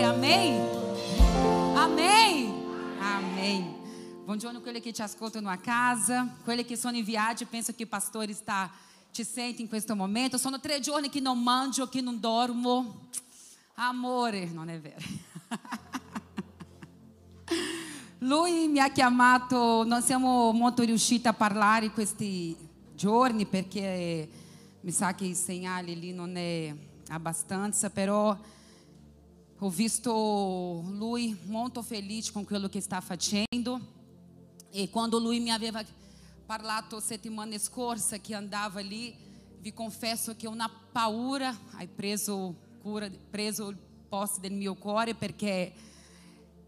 cuore, 0.00 0.04
amém? 0.04 0.60
Amém? 1.76 2.64
Amém. 3.00 3.78
Buongiorno 4.24 4.60
quelli 4.60 4.80
che 4.80 4.92
ci 4.92 5.02
ascoltano 5.02 5.50
a 5.50 5.56
casa, 5.56 6.36
quelli 6.42 6.64
che 6.64 6.76
sono 6.76 7.00
viaggio, 7.02 7.46
penso 7.46 7.74
che 7.74 7.82
il 7.82 7.88
pastore 7.88 8.32
sta, 8.32 8.70
ci 9.10 9.24
sente 9.24 9.60
in 9.60 9.68
questo 9.68 9.94
momento. 9.94 10.38
Sono 10.38 10.58
tre 10.58 10.80
giorni 10.80 11.10
che 11.10 11.20
non 11.20 11.42
mangio, 11.42 11.88
che 11.88 12.00
non 12.00 12.18
dormo. 12.18 13.08
Amore, 13.74 14.46
non 14.46 14.70
è 14.70 14.80
vero. 14.80 15.06
Lui 18.20 18.68
mi 18.68 18.78
ha 18.78 18.90
chiamato, 18.90 19.84
non 19.84 20.02
siamo 20.02 20.52
molto 20.52 20.82
riusciti 20.82 21.26
a 21.26 21.32
parlare 21.32 21.90
questi 21.90 22.56
giorni 22.94 23.46
perché 23.46 24.28
mi 24.80 24.90
sa 24.92 25.14
che 25.14 25.24
i 25.24 25.34
segnali 25.34 25.98
lì 25.98 26.12
non 26.12 26.36
è 26.36 26.74
abbastanza, 27.08 27.90
però 27.90 28.38
ho 29.62 29.68
visto 29.68 30.82
lui 30.86 31.38
molto 31.44 31.82
felice 31.82 32.32
con 32.32 32.46
quello 32.46 32.68
che 32.70 32.80
sta 32.80 33.02
facendo 33.02 33.78
e 34.70 34.88
quando 34.88 35.18
lui 35.18 35.38
mi 35.38 35.50
aveva 35.50 35.84
parlato 36.46 36.98
settimana 36.98 37.58
scorsa 37.58 38.16
che 38.18 38.34
andava 38.34 38.80
lì, 38.80 39.14
vi 39.58 39.74
confesso 39.74 40.34
che 40.34 40.46
una 40.46 40.70
paura 40.90 41.54
hai 41.72 41.86
preso 41.86 42.54
cura, 42.80 43.10
preso 43.28 43.68
il 43.68 43.76
posto 44.08 44.40
del 44.40 44.52
mio 44.52 44.74
cuore 44.76 45.14
perché 45.14 45.72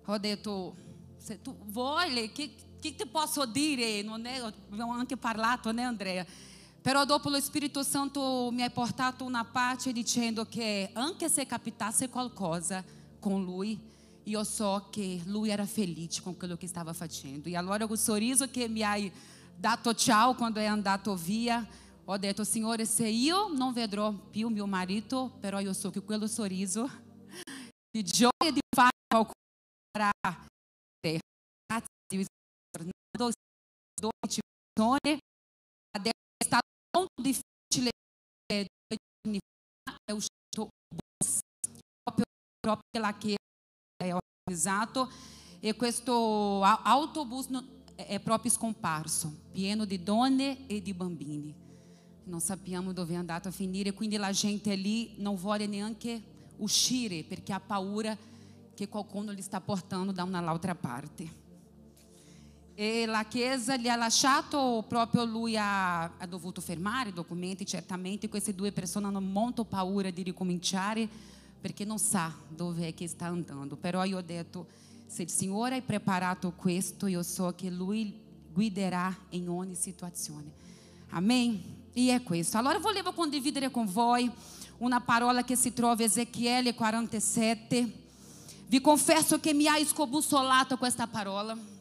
ho 0.05 0.19
detto 0.19 0.77
se 1.17 1.41
tu 1.41 1.57
vuoi, 1.65 2.31
che, 2.33 2.55
che 2.79 2.95
ti 2.95 3.07
posso 3.07 3.47
dire? 3.47 4.03
Non 4.03 4.27
è, 4.27 4.39
abbiamo 4.71 4.93
anche 4.93 5.17
parlato, 5.17 5.73
né 5.73 5.83
Andrea? 5.83 6.27
Però 6.83 7.05
dopo 7.05 7.31
lo 7.31 7.41
Spirito 7.41 7.85
Santo 7.85 8.51
mi 8.53 8.63
ha 8.63 8.69
portato 8.69 9.25
una 9.25 9.45
pace 9.45 9.93
dicendo 9.93 10.45
che 10.45 10.91
anche 10.93 11.29
se 11.29 11.47
capitasse 11.47 12.09
qualcosa 12.09 12.85
con 13.21 13.45
lui, 13.45 13.79
io 14.25 14.43
so 14.43 14.89
che 14.91 15.23
lui 15.27 15.51
era 15.51 15.65
felice 15.65 16.23
con 16.23 16.37
quello 16.37 16.57
che 16.57 16.67
stava 16.67 16.93
facendo. 16.93 17.49
E 17.49 17.57
allora 17.57 17.85
o 17.85 17.95
sorriso 17.95 18.51
che 18.51 18.67
mi 18.67 18.83
hai 18.83 19.11
dato 19.57 19.95
ciao 19.95 20.35
quando 20.35 20.59
è 20.59 20.65
andato 20.65 21.15
via, 21.15 21.65
ho 22.05 22.19
detto, 22.19 22.43
Signore, 22.43 22.85
se 22.85 23.07
io 23.07 23.49
non 23.55 23.73
vedrò 23.73 24.13
più 24.13 24.49
mio 24.49 24.67
marito, 24.67 25.37
però 25.39 25.61
io 25.61 25.73
so 25.73 25.91
che 25.91 26.03
quello 26.03 26.27
sorriso 26.27 26.91
di 27.91 28.03
gioia 28.03 28.49
e 28.49 28.53
di 28.53 28.61
fare 28.75 28.91
qualcosa 29.07 29.37
Grazie, 31.73 32.27
tornando 32.71 33.33
dolci 34.01 34.41
persone, 34.75 35.19
adesso 35.93 36.22
fa, 39.85 39.97
è 40.05 40.13
uscito 40.13 40.63
un 40.63 40.69
bus 40.89 41.39
proprio, 42.03 42.25
proprio 42.61 43.01
là 43.01 43.17
che 43.17 43.37
è 43.97 44.13
organizzato 44.13 45.11
e 45.61 45.75
questo 45.75 46.63
autobus 46.63 47.49
è 47.95 48.21
proprio 48.21 48.51
scomparso, 48.51 49.33
pieno 49.53 49.85
di 49.85 50.03
donne 50.03 50.67
e 50.67 50.83
di 50.83 50.93
bambini. 50.93 51.55
Non 52.25 52.41
sappiamo 52.41 52.93
dove 52.93 53.15
è 53.15 53.17
andato 53.17 53.49
a 53.49 53.53
finire, 53.53 53.93
quindi 53.93 54.17
la 54.17 54.33
gente 54.33 54.75
lì 54.75 55.15
non 55.19 55.37
vuole 55.37 55.67
neanche 55.67 56.23
uscire 56.57 57.25
perché 57.25 57.53
ha 57.53 57.61
paura 57.61 58.17
che 58.75 58.89
qualcuno 58.89 59.33
li 59.33 59.43
sta 59.43 59.61
portando 59.61 60.13
da 60.13 60.23
un'altra 60.23 60.75
parte. 60.75 61.42
E 62.75 63.05
la 63.07 63.25
Chiesa 63.25 63.77
gli 63.77 63.89
ha 63.89 63.97
lasciato 63.97 64.85
proprio 64.89 65.25
lui 65.25 65.57
ha, 65.57 66.05
ha 66.05 66.27
dovuto 66.27 66.61
fermare 66.61 67.11
i 67.11 67.13
documenti, 67.13 67.67
certamente 67.67 68.29
queste 68.29 68.55
due 68.55 68.73
persone 68.73 69.07
hanno 69.07 69.21
molto 69.21 69.65
paura 69.65 70.11
di 70.11 70.23
ricominciare 70.23 71.07
perché 71.61 71.85
non 71.85 71.99
sa 71.99 72.35
dove 72.49 72.89
è 72.89 72.95
che 72.95 73.07
sta 73.07 73.27
andando. 73.27 73.77
Però 73.77 74.03
io 74.05 74.19
ho 74.19 74.23
detto, 74.23 74.67
se 75.07 75.23
il 75.23 75.31
Signore 75.31 75.77
ha 75.77 75.83
preparato 75.83 76.53
questo, 76.53 77.07
io 77.07 77.23
so 77.23 77.53
che 77.55 77.71
Lui 77.71 78.19
guiderà 78.53 79.15
in 79.31 79.49
ogni 79.49 79.75
situazione. 79.75 80.51
Amen? 81.11 81.61
E 81.93 82.15
è 82.15 82.23
questo. 82.23 82.57
Allora 82.57 82.79
volevo 82.79 83.13
condividere 83.13 83.71
con 83.71 83.87
voi 83.87 84.31
una 84.79 85.01
parola 85.01 85.45
che 85.45 85.55
si 85.55 85.73
trova 85.73 86.03
in 86.03 86.09
Ezechiele 86.09 86.75
47. 86.75 88.01
Vi 88.67 88.81
confesso 88.81 89.39
che 89.39 89.53
mi 89.53 89.69
ha 89.69 89.75
scobussolato 89.85 90.79
questa 90.79 91.07
parola. 91.07 91.72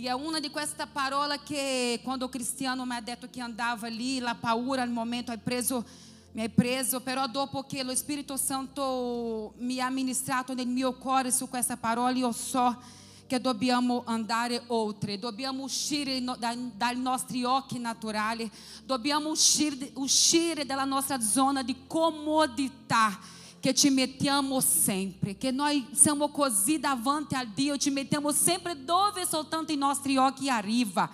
E 0.00 0.06
é 0.06 0.14
uma 0.14 0.40
de 0.40 0.48
questa 0.48 0.86
parola 0.86 1.36
que 1.36 1.98
quando 2.04 2.22
o 2.22 2.28
cristiano 2.28 2.86
mi 2.86 2.94
ha 2.94 3.00
detto 3.00 3.28
che 3.28 3.40
andava 3.40 3.88
lì, 3.88 4.20
la 4.20 4.36
paura 4.36 4.82
al 4.82 4.90
momento 4.90 5.32
hai 5.32 5.38
preso 5.38 5.84
mi 6.30 6.42
hai 6.42 6.48
preso, 6.48 7.00
però 7.00 7.26
dopo 7.26 7.64
che 7.64 7.82
lo 7.82 7.92
Spirito 7.96 8.36
Santo 8.36 9.54
mi 9.56 9.80
ha 9.80 9.90
ministrato 9.90 10.54
nel 10.54 10.68
mio 10.68 10.92
cuore 10.92 11.32
su 11.32 11.48
questa 11.48 11.76
parola, 11.76 12.16
io 12.16 12.30
so 12.30 12.80
che 13.26 13.40
dobbiamo 13.40 14.04
andare 14.06 14.62
oltre, 14.68 15.18
dobbiamo 15.18 15.64
uscire 15.64 16.20
no, 16.20 16.36
da, 16.36 16.54
dai 16.54 16.96
nostri 16.96 17.42
occhi 17.42 17.80
naturali, 17.80 18.48
dobbiamo 18.84 19.30
uscire, 19.30 19.90
uscire 19.94 20.64
dalla 20.64 20.84
nostra 20.84 21.18
zona 21.20 21.64
di 21.64 21.74
comodità 21.88 23.18
che 23.60 23.74
ci 23.74 23.90
mettiamo 23.90 24.60
sempre, 24.60 25.36
che 25.36 25.50
nós 25.50 25.90
siamo 25.92 26.28
così 26.28 26.78
davanti 26.78 27.34
a 27.34 27.44
Dio, 27.44 27.76
ci 27.76 27.90
mettiamo 27.90 28.30
sempre 28.30 28.84
dove 28.84 29.26
soltanto 29.26 29.72
i 29.72 29.76
nostri 29.76 30.16
occhi 30.16 30.48
arriva. 30.48 31.10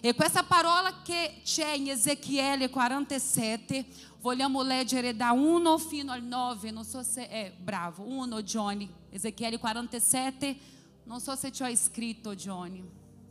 E 0.00 0.14
com 0.14 0.24
essa 0.24 0.42
parola 0.42 1.02
che 1.02 1.42
c'è 1.44 1.74
in 1.74 1.90
Ezechiele 1.90 2.70
47, 2.70 3.84
vogliamo 4.20 4.62
leggere 4.62 5.14
da 5.14 5.32
1 5.32 5.78
fino 5.78 6.12
al 6.12 6.22
9, 6.22 6.70
non 6.70 6.84
so 6.84 7.02
se 7.02 7.28
è 7.28 7.52
bravo, 7.56 8.02
1 8.04 8.42
Johnny, 8.42 8.88
Ezechiele 9.10 9.58
47, 9.58 10.56
non 11.04 11.20
so 11.20 11.36
se 11.36 11.52
ci 11.52 11.62
ho 11.62 11.76
scritto 11.76 12.34
Johnny, 12.34 12.82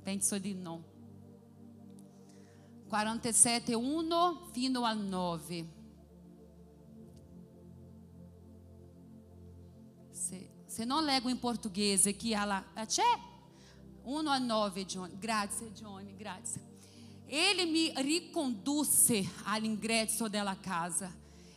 penso 0.04 0.38
di 0.38 0.54
no. 0.54 0.84
47, 2.88 3.74
1 3.74 4.50
fino 4.52 4.84
al 4.84 4.98
9. 4.98 5.80
Se 10.66 10.86
non 10.86 11.04
leggo 11.04 11.30
in 11.30 11.40
portoghese 11.40 12.16
chi 12.16 12.36
ha 12.36 12.46
la... 12.46 12.64
C'è? 12.86 13.02
1 14.04 14.30
a 14.30 14.38
9, 14.38 14.86
Johnny. 14.86 15.18
Grazie, 15.18 15.72
Johnny, 15.74 16.16
grazie. 16.16 16.70
Ele 17.26 17.66
mi 17.66 17.92
ricondusse 17.96 19.28
all'ingresso 19.44 20.28
della 20.28 20.58
casa. 20.60 21.12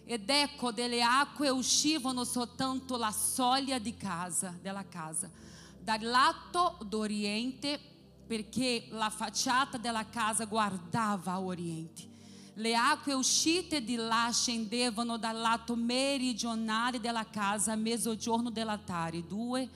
Ed 0.04 0.28
ecco 0.28 0.72
delle 0.72 1.02
acque 1.02 1.48
uscivano 1.48 2.24
soltanto 2.24 2.96
la 2.96 3.10
soglia 3.10 3.78
di 3.78 3.96
casa, 3.96 4.56
della 4.60 4.86
casa. 4.86 5.30
Dal 5.78 6.02
lato 6.02 6.78
d'oriente, 6.84 7.78
perché 8.26 8.86
la 8.90 9.10
facciata 9.10 9.76
della 9.78 10.08
casa 10.08 10.44
guardava 10.46 11.32
a 11.32 11.40
oriente. 11.40 12.13
Le 12.56 12.74
acque 12.76 13.12
uscite 13.14 13.82
di 13.82 13.96
là 13.96 14.30
scendevano 14.32 15.16
dal 15.18 15.36
lato 15.36 15.74
meridionale 15.74 17.00
della 17.00 17.28
casa 17.28 17.72
a 17.72 17.76
mezzogiorno 17.76 18.48
dell'altare. 18.48 19.26
Due. 19.26 19.68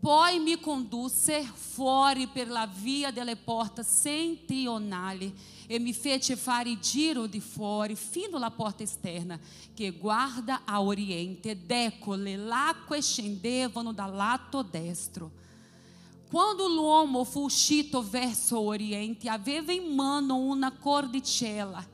Poi 0.00 0.40
mi 0.40 0.58
condusse 0.58 1.42
fuori 1.42 2.26
per 2.26 2.48
la 2.48 2.66
via 2.66 3.12
delle 3.12 3.36
porte 3.36 3.84
settentrionali 3.84 5.32
e 5.66 5.78
mi 5.78 5.92
fece 5.92 6.36
fare 6.36 6.78
giro 6.80 7.26
di 7.26 7.40
fuori 7.40 7.94
fino 7.96 8.36
alla 8.36 8.50
porta 8.50 8.82
esterna 8.82 9.38
che 9.74 9.90
guarda 9.92 10.62
a 10.64 10.82
oriente 10.82 11.50
ed 11.50 11.70
ecco 11.70 12.14
le 12.14 12.36
acque 12.50 13.00
scendevano 13.00 13.92
dal 13.92 14.14
lato 14.14 14.62
destro. 14.62 15.44
Quando 16.28 16.66
l'uomo 16.66 17.24
fu 17.24 17.42
uscito 17.44 18.02
verso 18.02 18.58
oriente, 18.58 19.28
aveva 19.28 19.72
in 19.72 19.94
mano 19.94 20.36
una 20.36 20.72
cordicella 20.72 21.84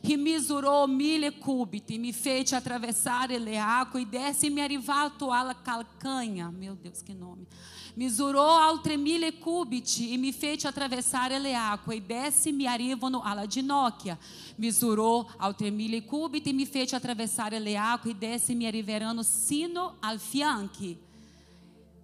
e 0.00 0.16
misurò 0.16 0.86
mille 0.86 1.38
cubiti, 1.38 1.98
mi 1.98 2.12
fece 2.12 2.54
atravessare 2.54 3.38
le 3.38 3.58
acque 3.58 4.02
e 4.02 4.06
desce-me 4.06 4.62
arrivato 4.62 5.30
alla 5.30 5.56
calcanha. 5.60 6.50
Meu 6.50 6.74
Deus, 6.74 7.02
que 7.02 7.14
nome. 7.14 7.46
Misurou 7.94 8.46
altre 8.46 8.96
mille 8.96 9.38
cubiti 9.38 10.12
e 10.12 10.18
me 10.18 10.32
fece 10.32 10.68
atravessare 10.68 11.38
le 11.40 11.54
acque 11.56 11.96
e 11.96 12.02
desce-me 12.02 12.66
arrivano 12.66 13.22
alla 13.22 13.46
ginocchia. 13.46 14.16
Misurou 14.56 15.28
altre 15.38 15.70
mille 15.70 16.04
cubiti 16.04 16.50
e 16.50 16.52
me 16.52 16.64
fece 16.64 16.94
atravessare 16.94 17.58
le 17.58 17.76
acque 17.76 18.10
e 18.10 18.14
desce-me 18.14 18.66
arriveranno 18.66 19.22
sino 19.22 19.96
al 20.00 20.20
fianchi. 20.20 21.06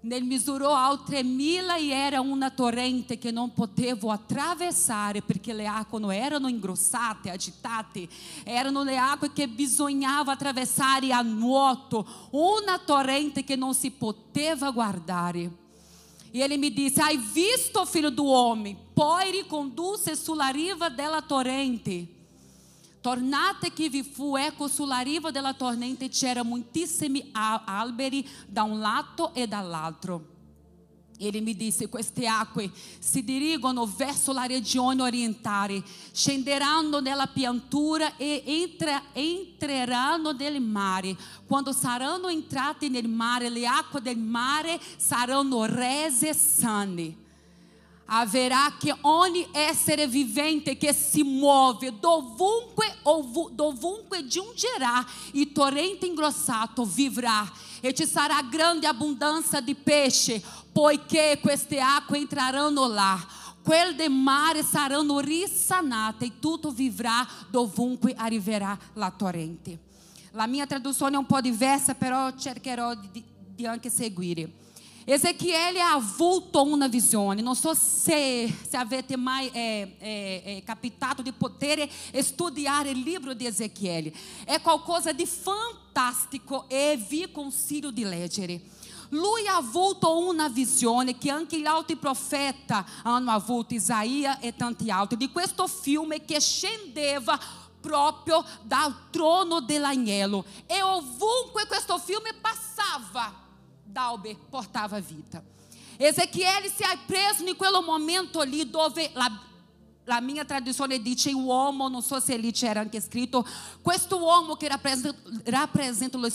Nel 0.05 0.23
misurò 0.23 0.75
altre 0.75 1.23
mila 1.23 1.77
e 1.77 1.89
era 1.89 2.21
una 2.21 2.51
torrente 2.51 3.17
che 3.17 3.31
non 3.31 3.55
potevo 3.55 4.11
attraversare 4.11 5.23
perché 5.23 5.55
le 5.55 5.67
acque 5.67 6.15
erano 6.15 6.47
ingrossate, 6.47 7.31
agitate, 7.31 8.07
erano 8.45 8.83
le 8.83 8.99
acque 8.99 9.33
che 9.33 9.49
bisognava 9.49 10.33
attraversare 10.33 11.11
a 11.11 11.23
nuoto, 11.23 12.07
una 12.33 12.79
torrente 12.85 13.45
che 13.45 13.57
non 13.57 13.73
si 13.73 13.91
poteva 13.93 14.71
guardare. 14.71 15.51
E 16.31 16.39
ele 16.39 16.59
me 16.59 16.71
disse: 16.71 17.01
Hai 17.01 17.17
visto, 17.17 17.87
filho 17.87 18.11
do 18.11 18.25
homem? 18.25 18.77
Poi 18.93 19.31
riconduz 19.31 20.13
sulla 20.13 20.49
riva 20.49 20.91
della 20.91 21.23
torrente. 21.23 22.14
Tornate 23.05 23.71
che 23.75 23.91
vi 23.91 24.03
fu, 24.03 24.35
ecco 24.35 24.67
sulla 24.67 25.01
riva 25.01 25.31
della 25.31 25.53
torrente 25.53 26.09
c'era 26.09 26.43
moltissimi 26.43 27.29
alberi 27.33 28.27
da 28.47 28.63
un 28.63 28.81
lato 28.81 29.35
e 29.35 29.47
dall'altro. 29.47 30.29
Ele 31.19 31.43
me 31.43 31.55
disse: 31.55 31.91
Queste 31.91 32.27
acque 32.27 32.71
si 32.99 33.23
dirigono 33.23 33.85
verso 33.85 34.33
la 34.33 34.47
regione 34.47 35.03
orientale, 35.03 35.85
scenderanno 36.13 37.01
nella 37.01 37.27
piantura 37.27 38.17
e 38.17 38.43
entra, 38.47 39.03
entreranno 39.13 40.33
nel 40.33 40.63
mare. 40.63 41.15
Quando 41.47 41.73
saranno 41.73 42.29
entrate 42.29 42.89
nel 42.89 43.07
mare, 43.07 43.51
le 43.51 43.67
acque 43.67 44.01
del 44.01 44.17
mare 44.17 44.81
saranno 44.97 45.67
rese 45.67 46.33
sane. 46.33 47.24
Haverá 48.07 48.71
que 48.73 48.95
ogni 49.03 49.49
essere 49.55 50.07
vivente 50.07 50.75
que 50.75 50.93
se 50.93 51.25
move 51.25 51.91
dovunque, 51.91 52.87
dovunque 53.53 54.27
giungerà 54.27 55.05
e 55.33 55.47
torrente 55.47 56.07
ingrossato 56.07 56.85
vivrà 56.85 57.51
e 57.81 57.93
te 57.93 58.07
sarà 58.07 58.43
grande 58.43 58.87
abundância 58.87 59.61
de 59.61 59.75
peixe, 59.75 60.43
poiché 60.73 61.39
queste 61.41 61.81
acque 61.81 62.19
entrarão 62.19 62.71
lá. 62.89 63.27
Quel 63.63 63.95
de 63.95 64.11
mare 64.11 64.63
saranno 64.63 65.21
risanate 65.21 66.27
e 66.27 66.33
tutto 66.39 66.71
vivrà 66.71 67.27
dovunque 67.49 68.13
arriverà 68.15 68.79
la 68.93 69.11
torrente. 69.11 69.79
La 70.33 70.47
mia 70.47 70.67
traduzione 70.67 71.15
è 71.15 71.19
un 71.19 71.25
po' 71.25 71.41
diversa, 71.41 71.95
però 71.95 72.31
cercherò 72.37 72.95
di, 72.95 73.25
di 73.55 73.67
anche 73.67 73.89
seguire. 73.89 74.64
Ezequiel 75.07 75.81
avultou 75.83 76.67
uma 76.67 76.89
visão. 76.89 77.35
Não 77.35 77.55
sou 77.55 77.75
se, 77.75 78.49
se 78.69 78.77
avete 78.77 79.17
mais 79.17 79.51
é, 79.55 79.89
é, 80.01 80.57
é, 80.57 80.61
captado 80.63 81.23
de 81.23 81.31
poder 81.31 81.91
estudar 82.13 82.87
o 82.87 82.93
livro 82.93 83.35
de 83.35 83.45
Ezequiel. 83.45 84.13
É 84.47 84.59
qualcosa 84.59 85.13
de 85.13 85.27
fantástico 85.27 86.65
e 86.71 86.97
vi 86.97 87.29
consiglio 87.29 87.93
di 87.93 88.05
leggere. 88.05 88.63
Lui 89.11 89.47
avultou 89.47 90.31
uma 90.31 90.49
visão 90.49 91.05
que 91.15 91.31
anche 91.31 91.61
gli 91.61 91.67
altri 91.67 91.95
profeta 91.95 92.85
hanno 93.05 93.31
avuto, 93.31 93.75
Isaías 93.75 94.39
e 94.41 94.53
tanti 94.53 94.91
altri, 94.91 95.17
di 95.17 95.29
questo 95.29 95.69
filme 95.69 96.19
que 96.21 96.41
scendeva 96.41 97.39
proprio 97.81 98.43
dal 98.63 99.11
trono 99.11 99.61
dell'agnello. 99.61 100.45
E 100.67 100.83
ovunque 100.83 101.67
questo 101.67 101.99
filme 101.99 102.33
passava, 102.33 103.44
Dalber 103.85 104.37
portava 104.49 104.99
vida. 105.01 105.43
Ezequiel 105.97 106.71
se 106.71 106.85
ha 106.85 106.99
preso 107.07 107.45
momento 107.83 108.41
ali 108.41 108.69
dove 108.69 109.11
la, 109.15 109.31
la 110.05 110.21
mia 110.21 110.45
tradizione 110.45 111.01
dice 111.01 111.33
uomo, 111.33 111.89
non 111.89 112.03
so 112.03 112.19
se 112.21 112.37
lì 112.37 112.51
c'era 112.51 112.81
anche 112.81 113.01
questo 113.81 114.19
uomo 114.19 114.57
che 114.57 114.69
rappresenta, 114.69 115.19
rappresenta 115.45 116.19
lo 116.19 116.27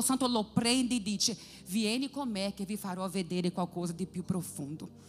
Santo 0.00 0.26
lo 0.26 0.44
prende 0.44 0.96
e 0.96 1.02
dice, 1.02 1.36
vieni 1.66 2.10
con 2.10 2.30
me 2.30 2.54
che 2.54 2.64
vi 2.64 2.76
farò 2.76 3.08
vedere 3.08 3.52
qualcosa 3.52 3.92
di 3.92 4.06
più 4.06 4.24
profondo. 4.24 5.00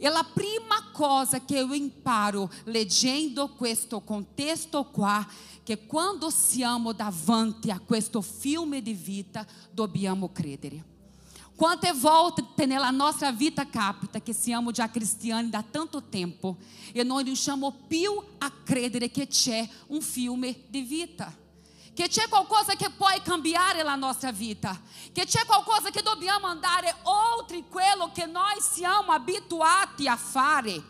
E 0.00 0.06
a 0.06 0.22
prima 0.22 0.90
cosa 0.92 1.44
che 1.44 1.58
eu 1.58 1.74
imparo 1.74 2.48
leggendo 2.66 3.48
questo 3.48 4.00
contesto 4.02 4.84
qua, 4.84 5.26
che 5.64 5.86
quando 5.86 6.30
siamo 6.30 6.92
davanti 6.92 7.72
a 7.72 7.80
questo 7.80 8.22
filme 8.22 8.80
di 8.80 8.92
vita, 8.92 9.44
dobbiamo 9.72 10.30
credere. 10.30 10.97
Quante 11.58 11.92
volte 11.92 12.66
nella 12.66 12.90
nostra 12.90 13.32
vita 13.32 13.68
capita 13.68 14.20
che 14.20 14.32
siamo 14.32 14.70
già 14.70 14.88
cristiani 14.88 15.50
da 15.50 15.60
tanto 15.68 16.04
tempo 16.04 16.58
e 16.92 17.02
noi 17.02 17.24
riusciamo 17.24 17.80
più 17.88 18.12
a 18.38 18.52
credere 18.62 19.10
che 19.10 19.26
c'è 19.26 19.68
un 19.88 20.00
fiume 20.00 20.66
di 20.68 20.82
vita. 20.82 21.36
Che 21.92 22.06
c'è 22.06 22.28
qualcosa 22.28 22.76
che 22.76 22.90
può 22.90 23.08
cambiare 23.24 23.82
la 23.82 23.96
nostra 23.96 24.30
vita, 24.30 24.80
che 25.12 25.24
c'è 25.24 25.44
qualcosa 25.46 25.90
che 25.90 26.00
dobbiamo 26.00 26.46
andare 26.46 26.94
oltre 27.02 27.64
quello 27.68 28.12
che 28.12 28.26
noi 28.26 28.60
siamo 28.60 29.10
abituati 29.10 30.06
a 30.06 30.16
fare. 30.16 30.80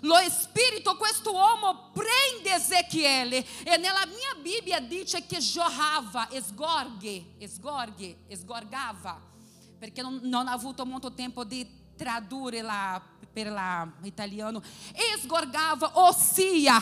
Lo 0.00 0.16
Spirito, 0.28 0.96
questo 0.96 1.32
uomo 1.32 1.92
prende 1.92 2.56
Ezequiele 2.56 3.46
e 3.62 3.76
nella 3.76 4.04
mia 4.06 4.34
Bibbia 4.42 4.80
dice 4.80 5.24
che 5.26 5.38
jorrava, 5.38 6.28
esgorgue, 6.28 7.36
esgorgue, 7.38 8.24
esgorgava 8.26 9.27
perché 9.78 10.02
non, 10.02 10.20
non 10.24 10.48
molto 10.84 11.12
tempo 11.12 11.44
di 11.44 11.66
tradurre 11.96 12.60
la, 12.62 13.00
per 13.32 13.50
l'italiano, 14.00 14.62
esgorgava, 15.14 15.98
ossia, 16.00 16.76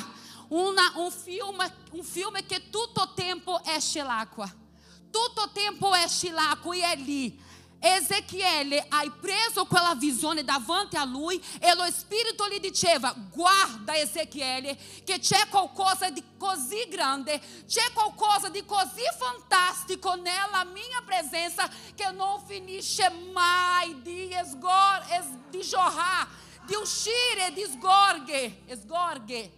una, 0.49 0.93
un, 0.97 1.11
filme, 1.11 1.73
un 1.93 2.03
filme 2.03 2.45
che 2.47 2.71
tutto 2.71 3.13
tempo 3.15 3.63
esce 3.65 4.03
l'acqua. 4.03 4.47
Il 4.47 5.11
tempo 5.53 5.95
esce 5.95 6.31
l'acqua 6.31 6.75
e 6.75 6.83
è 6.83 6.97
lì. 6.97 7.45
Ezequiel 7.79 8.87
hai 8.89 9.11
preso 9.21 9.67
quella 9.67 9.95
visione 9.95 10.43
davanti 10.45 10.97
a 10.97 11.05
lui 11.05 11.43
e 11.61 11.75
lo 11.75 11.85
spirito 11.91 12.49
gli 12.49 12.59
diceva 12.59 13.15
guarda 13.31 13.95
Ezequiel 13.95 14.77
che 15.05 15.19
c'è 15.19 15.49
qualcosa 15.49 16.11
di 16.11 16.23
così 16.39 16.89
grande 16.89 17.41
c'è 17.67 17.93
qualcosa 17.93 18.49
di 18.49 18.65
così 18.65 19.03
fantastico 19.19 20.15
nella 20.15 20.65
mia 20.73 21.03
presenza 21.05 21.69
che 21.95 22.11
non 22.13 22.43
finisce 22.47 23.09
mai 23.33 24.01
di, 24.03 24.33
esgor, 24.33 25.05
es, 25.11 25.27
di 25.51 25.59
jorrar 25.59 26.27
di 26.65 26.75
uscire 26.75 27.53
di 27.53 27.63
sgorghe 27.63 28.63
sgorghe 28.81 29.53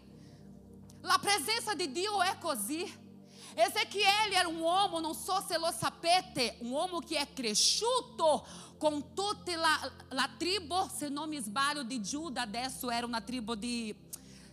la 1.03 1.19
presenza 1.19 1.75
di 1.75 1.91
Dio 1.93 2.21
è 2.21 2.37
così 2.39 3.07
Ezequiel 3.61 4.33
era 4.33 4.49
um 4.49 4.63
homem, 4.63 5.03
não 5.03 5.13
só 5.13 5.43
se 5.43 5.55
sapete, 5.77 6.55
um 6.61 6.75
homem 6.75 7.01
que 7.01 7.17
é 7.17 7.27
cresciuto 7.27 8.45
com 8.79 9.01
toda 9.01 9.53
a, 9.59 9.91
a 10.11 10.29
tribo, 10.29 10.89
se 10.89 11.11
não 11.11 11.27
me 11.27 11.41
sbaglio, 11.41 11.83
de 11.83 12.01
Giuda, 12.01 12.43
adesso 12.43 12.89
era 12.89 13.05
uma 13.05 13.21
tribo 13.21 13.57
de 13.57 13.97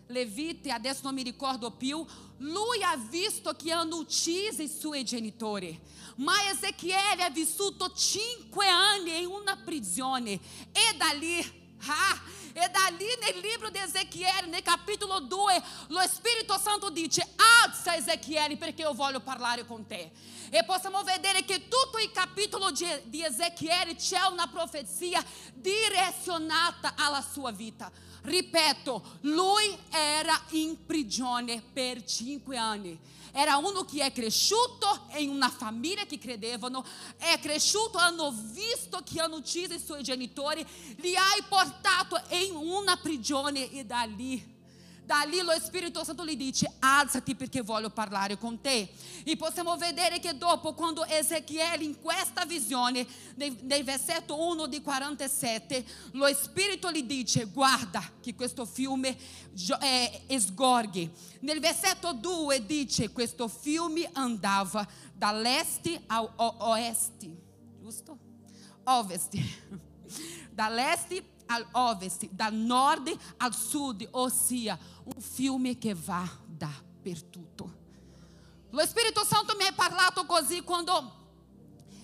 Levite, 0.07 0.72
adesso 0.72 1.02
non 1.04 1.13
mi 1.13 1.22
ricordo 1.22 1.69
più, 1.69 2.04
lui 2.40 2.81
ha 2.81 2.96
visto 2.96 3.54
che 3.54 3.72
hanno 3.72 3.98
ucciso 3.98 4.63
i 4.63 4.68
suoi 4.68 5.04
genitori. 5.04 5.80
Ma 6.18 6.34
Ezequiel 6.50 7.19
ha 7.19 7.30
vissuto 7.30 7.92
cinque 7.94 8.68
anni 8.68 9.22
in 9.22 9.28
una 9.28 9.56
prigione 9.56 10.31
e 10.31 10.98
da 10.98 11.12
lì, 11.12 11.40
ah, 11.86 12.22
e 12.57 12.69
dali 12.69 13.06
nel 13.19 13.42
libro 13.42 13.69
di 13.69 13.80
Ezequiel, 13.80 14.48
nel 14.48 14.62
capitolo 14.62 15.19
2, 15.19 15.63
lo 15.88 16.00
Spirito 16.07 16.57
Santo 16.57 16.90
dice: 16.90 17.28
Alza 17.62 17.98
Ezequiel, 17.98 18.57
perché 18.57 18.84
io 18.84 18.94
voglio 18.94 19.19
parlare 19.19 19.66
con 19.66 19.86
te. 19.86 20.10
E 20.50 20.63
possiamo 20.63 21.04
vedere 21.04 21.44
che 21.44 21.68
tutto 21.68 21.98
il 21.98 22.10
capitolo 22.13 22.72
di, 22.72 22.88
di 23.04 23.25
Ezequiel 23.25 23.98
c'è 23.98 24.22
una 24.31 24.48
profezia 24.48 25.22
direzionata 25.54 26.94
alla 26.95 27.21
sua 27.21 27.52
vita. 27.52 27.92
Ripeto, 28.21 29.18
lui 29.21 29.78
era 29.90 30.42
in 30.52 30.85
prigione 30.85 31.62
per 31.62 32.06
cinque 32.06 32.56
anni. 32.56 32.97
Era 33.37 33.57
uno 33.57 33.83
che 33.83 34.01
è 34.01 34.13
cresciuto 34.13 35.07
in 35.18 35.27
una 35.27 35.49
famiglia 35.49 36.06
che 36.06 36.18
credevano, 36.18 36.85
è 37.18 37.37
cresciuto, 37.42 37.97
hanno 37.97 38.31
visto 38.31 39.01
che 39.04 39.19
hanno 39.19 39.35
ucciso 39.35 39.73
i 39.73 39.80
suoi 39.80 40.04
genitori, 40.04 40.65
li 40.99 41.18
hai 41.18 41.44
portato 41.49 42.18
in 42.30 42.56
una 42.56 42.95
prigione 42.95 43.69
e 43.71 43.83
da 43.83 44.04
lì 44.04 44.55
Dali 45.06 45.42
lo 45.42 45.52
Spirito 45.59 46.04
Santo 46.04 46.26
gli 46.26 46.35
dice 46.35 46.74
alzati 46.80 47.35
perché 47.35 47.62
voglio 47.62 47.92
parlare 47.92 48.40
con 48.40 48.59
te. 48.59 48.90
E 49.24 49.38
possiamo 49.38 49.78
vedere 49.78 50.19
che 50.19 50.35
dopo 50.35 50.74
quando 50.74 51.06
Ezequiel 51.06 51.83
in 51.83 52.02
questa 52.02 52.44
visione, 52.45 53.06
nei 53.35 53.83
versetto 53.83 54.50
1 54.50 54.66
di 54.66 54.81
47, 54.81 55.85
lo 56.14 56.26
Spirito 56.33 56.92
gli 56.92 57.04
dice 57.04 57.45
guarda 57.45 58.02
che 58.19 58.33
questo 58.33 58.66
fiume 58.66 59.16
eh, 59.81 60.21
esgorghe. 60.26 61.12
Nel 61.42 61.59
versetto 61.59 62.14
2 62.14 62.66
dice 62.66 63.12
questo 63.12 63.47
fiume 63.47 64.09
andava 64.14 64.88
dall'est 65.14 66.02
ao 66.07 66.33
giusto? 67.80 68.18
Oveste. 68.85 69.83
Dall'est 70.52 71.24
al 71.47 71.66
ovest, 71.71 72.28
da 72.30 72.49
norte 72.49 73.16
al 73.37 73.54
sud, 73.54 74.07
ossia 74.11 74.78
un 75.04 75.21
fiume 75.21 75.78
che 75.78 75.94
va 75.94 76.28
dappertutto. 76.45 77.83
Lo 78.69 78.85
Spirito 78.85 79.23
Santo 79.23 79.56
mi 79.57 79.66
ha 79.66 79.73
parlato 79.73 80.25
così 80.25 80.61
quando 80.61 81.23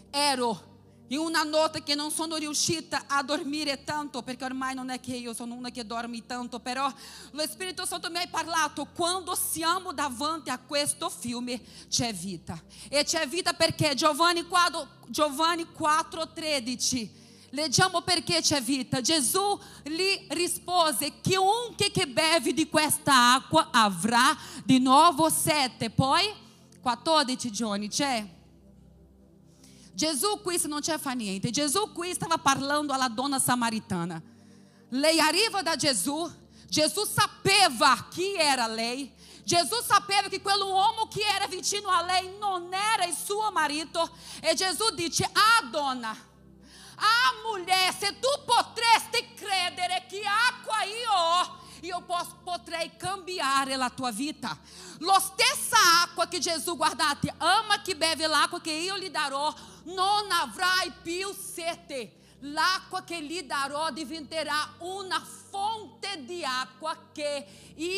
ero 0.09 0.69
in 1.07 1.17
una 1.17 1.43
notte 1.43 1.83
che 1.83 1.93
non 1.93 2.09
sono 2.09 2.37
riuscita 2.37 3.03
a 3.07 3.21
dormire 3.21 3.83
tanto, 3.83 4.23
perché 4.23 4.45
ormai 4.45 4.73
non 4.73 4.89
è 4.89 5.01
che 5.01 5.13
io 5.13 5.33
sono 5.33 5.55
una 5.55 5.69
che 5.69 5.85
dorme 5.85 6.25
tanto, 6.25 6.61
però 6.61 6.89
lo 7.31 7.41
Spirito 7.47 7.85
Santo 7.85 8.09
mi 8.09 8.19
ha 8.19 8.27
parlato 8.29 8.85
quando 8.85 9.35
siamo 9.35 9.91
davanti 9.91 10.49
a 10.49 10.57
questo 10.57 11.09
fiume 11.09 11.61
c'è 11.89 12.13
vita. 12.13 12.57
E 12.87 13.03
c'è 13.03 13.27
vita 13.27 13.51
perché 13.51 13.93
Giovanni 13.93 14.47
4, 14.47 14.87
Giovanni 15.07 15.67
4:13 15.77 17.19
Leggiamo 17.51 18.01
perché 18.01 18.41
c'è 18.41 18.61
vita. 18.61 19.01
Gesù 19.01 19.59
lhe 19.83 20.25
rispose: 20.29 21.19
Chiunque 21.21 21.91
che 21.91 22.07
beve 22.07 22.53
di 22.53 22.69
questa 22.69 23.33
acqua 23.33 23.69
avrà 23.71 24.37
di 24.63 24.79
nuovo 24.79 25.29
sete. 25.29 25.89
Poi, 25.89 26.31
14 26.81 27.51
giorni, 27.51 27.89
c'è. 27.89 28.25
Gesù 29.93 30.39
qui 30.41 30.59
non 30.65 30.79
c'è 30.79 30.97
fa 30.97 31.11
niente. 31.11 31.49
Gesù 31.49 31.91
qui 31.91 32.13
stava 32.13 32.37
parlando 32.37 32.93
alla 32.93 33.09
donna 33.09 33.37
samaritana. 33.37 34.21
Lei 34.89 35.19
arriva 35.19 35.61
da 35.61 35.75
Gesù. 35.75 36.29
Gesù 36.67 37.03
sapeva 37.05 38.07
chi 38.09 38.33
era 38.35 38.65
lei. 38.65 39.13
Jesus 39.43 39.85
sapeva 39.85 40.29
que 40.29 40.37
aquele 40.37 40.63
homem 40.63 41.07
que 41.09 41.21
era 41.23 41.47
vicino 41.47 41.89
a 41.89 42.01
lei 42.01 42.37
não 42.39 42.69
era 42.71 43.11
seu 43.11 43.51
marido. 43.51 44.09
E 44.41 44.55
Jesus 44.55 44.95
disse: 44.95 45.27
Ah, 45.33 45.63
dona, 45.63 46.15
ah, 47.01 47.33
mulher, 47.43 47.93
se 47.93 48.13
tu 48.13 48.29
potresti 48.45 49.33
credere 49.35 50.05
que 50.07 50.21
acqua 50.25 50.85
io 50.85 51.59
e 51.81 51.89
eu 51.89 52.01
posso, 52.03 52.35
potrei 52.45 52.89
cambiar 52.89 53.67
a 53.71 53.89
tua 53.89 54.11
vida. 54.11 54.55
Lo 54.99 55.19
stessa 55.19 56.03
acqua 56.03 56.27
que 56.27 56.39
Jesus 56.39 56.77
guardate, 56.77 57.33
ama 57.39 57.79
que 57.79 57.95
bebe 57.95 58.27
l'acqua 58.27 58.61
que 58.61 58.69
eu 58.69 58.97
lhe 58.97 59.09
darò, 59.09 59.53
non 59.85 60.31
avrai 60.31 60.91
più 61.03 61.33
sete. 61.33 62.20
L'acqua 62.43 63.03
che 63.03 63.21
lhe 63.21 63.45
darò 63.45 63.91
diventerà 63.91 64.75
una 64.79 65.23
fonte 65.49 66.23
di 66.25 66.43
acqua 66.43 66.97
che 67.11 67.45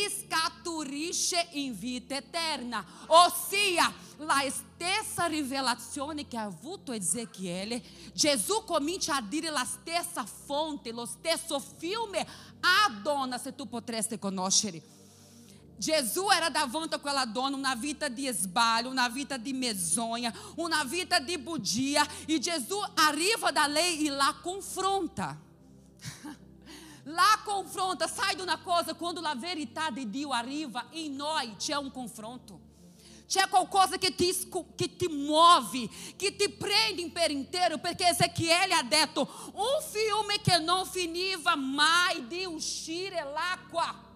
scaturisce 0.10 1.48
in 1.52 1.78
vita 1.78 2.16
eterna. 2.16 2.86
Ossia, 3.08 3.92
la 4.18 4.44
stessa 4.50 5.26
rivelazione 5.26 6.28
che 6.28 6.38
ha 6.38 6.44
avuto 6.44 6.92
Ezechiele, 6.92 7.82
Gesù 8.14 8.64
comincia 8.66 9.16
a 9.16 9.22
dire 9.22 9.50
la 9.50 9.66
stessa 9.66 10.26
fonte, 10.26 10.92
lo 10.92 11.06
stesso 11.06 11.60
fiume 11.60 12.20
a 12.60 12.90
donna, 13.02 13.38
se 13.38 13.56
tu 13.56 13.68
potresti 13.68 14.20
conoscere. 14.20 14.93
Gesù 15.78 16.30
era 16.30 16.50
davanti 16.50 16.96
a 16.96 17.00
quella 17.00 17.26
donna 17.26 17.56
una 17.56 17.76
vita 17.76 18.08
di 18.08 18.28
sbaglio, 18.32 18.90
una 18.90 19.10
vita 19.10 19.38
di 19.38 19.54
mezonha, 19.54 20.34
una 20.56 20.84
vita 20.84 21.20
di 21.20 21.38
bugia, 21.38 22.08
e 22.26 22.40
Gesù 22.40 22.80
arriva 22.96 23.52
da 23.52 23.68
lei 23.68 24.08
e 24.08 24.10
la 24.10 24.36
confronta. 24.42 25.38
Lá 27.06 27.42
confronta, 27.44 28.08
sai 28.08 28.36
de 28.36 28.42
uma 28.42 28.58
coisa, 28.58 28.94
quando 28.94 29.26
a 29.26 29.34
verdade 29.34 30.06
de 30.06 30.06
Deus 30.06 30.32
arriva 30.32 30.88
em 30.94 31.10
nós, 31.10 31.50
c'è 31.58 31.78
um 31.78 31.90
confronto. 31.90 32.62
C'è 33.28 33.48
qualcosa 33.48 33.98
que 33.98 34.12
te, 34.12 34.32
que 34.78 34.88
te 34.88 35.10
move, 35.10 35.90
que 36.18 36.32
te 36.32 36.48
prende 36.48 37.10
per 37.10 37.32
inteiro, 37.32 37.80
porque 37.80 38.04
Ezequiel 38.04 38.72
ha 38.74 38.84
detto, 38.84 39.28
um 39.56 39.82
filme 39.82 40.38
que 40.40 40.58
não 40.60 40.86
finiva 40.86 41.56
mais 41.56 42.22
de 42.30 42.48
uscire 42.48 43.16
l'acqua 43.34 44.13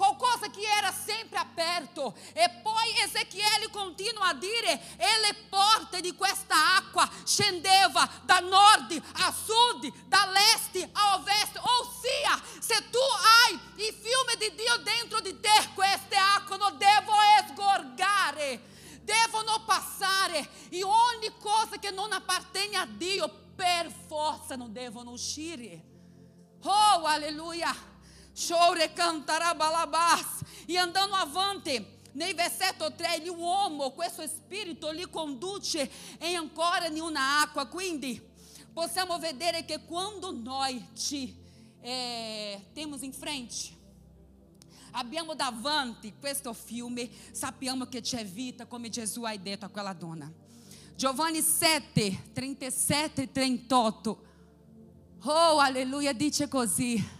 qualcosa 0.00 0.48
que 0.48 0.64
era 0.64 0.90
sempre 0.92 1.36
aperto. 1.36 2.14
E 2.32 2.48
poi 2.62 2.98
Ezequiel 3.02 3.68
continua 3.70 4.28
a 4.28 4.34
dire, 4.34 4.96
e 4.96 5.18
le 5.20 5.34
porte 5.50 6.00
di 6.00 6.14
questa 6.14 6.76
acqua 6.76 7.06
scendeva 7.22 8.08
da 8.24 8.38
nord 8.40 8.90
a 9.16 9.30
sud, 9.30 9.92
da 10.06 10.24
leste 10.26 10.88
a 10.90 11.16
oveste. 11.16 11.60
Ossia, 11.60 12.42
se 12.58 12.88
tu 12.88 12.98
hai 12.98 13.60
il 13.86 13.94
fiume 13.94 14.36
di 14.38 14.54
Dio 14.54 14.76
dentro 14.78 15.20
di 15.20 15.38
te, 15.38 15.68
queste 15.74 16.16
acque 16.16 16.56
non 16.56 16.78
devono 16.78 17.18
esgorgare, 17.44 18.62
devono 19.02 19.64
passare. 19.66 20.48
E 20.70 20.82
ogni 20.82 21.30
cosa 21.38 21.76
che 21.78 21.90
non 21.90 22.10
appartiene 22.12 22.78
a 22.78 22.86
Dio, 22.86 23.28
per 23.54 23.92
forza 24.08 24.56
non 24.56 24.72
devono 24.72 25.10
uscire. 25.10 25.88
Oh, 26.62 27.04
aleluia! 27.04 27.89
Chore 28.40 28.88
cantará 28.94 29.52
balabás. 29.54 30.42
E 30.66 30.76
andando 30.78 31.14
avante, 31.14 31.98
nel 32.12 32.34
versetto 32.34 32.90
3, 32.92 33.24
l'uomo, 33.26 33.90
questo 33.90 34.26
spirito 34.26 34.90
li 34.90 35.08
conduce 35.08 35.90
em 36.18 36.36
ancora 36.36 36.88
una 36.88 37.42
acqua. 37.42 37.66
Quindi 37.66 38.20
possiamo 38.72 39.18
vedere 39.18 39.64
che 39.64 39.84
quando 39.84 40.32
ci 40.94 41.36
eh, 41.82 42.60
temos 42.72 43.02
em 43.02 43.12
frente, 43.12 43.76
abbiamo 44.92 45.34
davanti 45.34 46.14
questo 46.18 46.52
fiume, 46.52 47.10
sappiamo 47.32 47.86
che 47.86 48.00
c'è 48.00 48.24
vita, 48.24 48.66
come 48.66 48.88
Gesù 48.88 49.24
ha 49.24 49.36
detto 49.36 49.66
a 49.66 49.68
quella 49.68 49.92
donna. 49.92 50.32
Giovanni 50.96 51.40
7, 51.40 52.30
37 52.32 53.22
e 53.22 53.32
38. 53.32 54.24
Oh, 55.24 55.58
aleluia, 55.58 56.12
dice 56.12 56.48
così. 56.48 57.18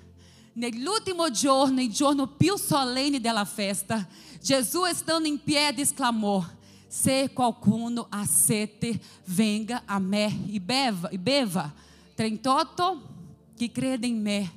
Nell'ultimo 0.52 1.30
giorno, 1.30 1.80
il 1.80 1.92
giorno 1.92 2.26
più 2.26 2.56
solenne 2.56 3.20
della 3.20 3.44
festa, 3.44 4.06
Gesù, 4.42 4.84
stando 4.92 5.28
in 5.28 5.42
piedi, 5.42 5.82
esclamou: 5.82 6.44
Se 6.88 7.30
qualcuno 7.32 8.06
ha 8.08 8.24
sete, 8.24 9.00
venga 9.26 9.82
a 9.84 9.98
me 9.98 10.26
e 10.50 10.60
beva. 10.60 11.08
E 11.08 11.18
beva. 11.18 11.72
38. 12.14 13.08
Que 13.56 13.70
crede 13.70 14.06
em 14.06 14.14
me, 14.14 14.50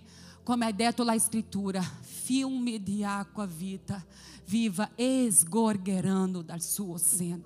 come 0.43 0.65
è 0.65 0.71
detto 0.71 1.03
la 1.03 1.19
scrittura, 1.19 1.81
fiume 1.81 2.81
di 2.81 3.03
acqua 3.03 3.45
vita, 3.45 4.01
viva 4.45 4.91
esgorgerando 4.95 6.41
dal 6.41 6.61
suo 6.61 6.97
seno. 6.97 7.43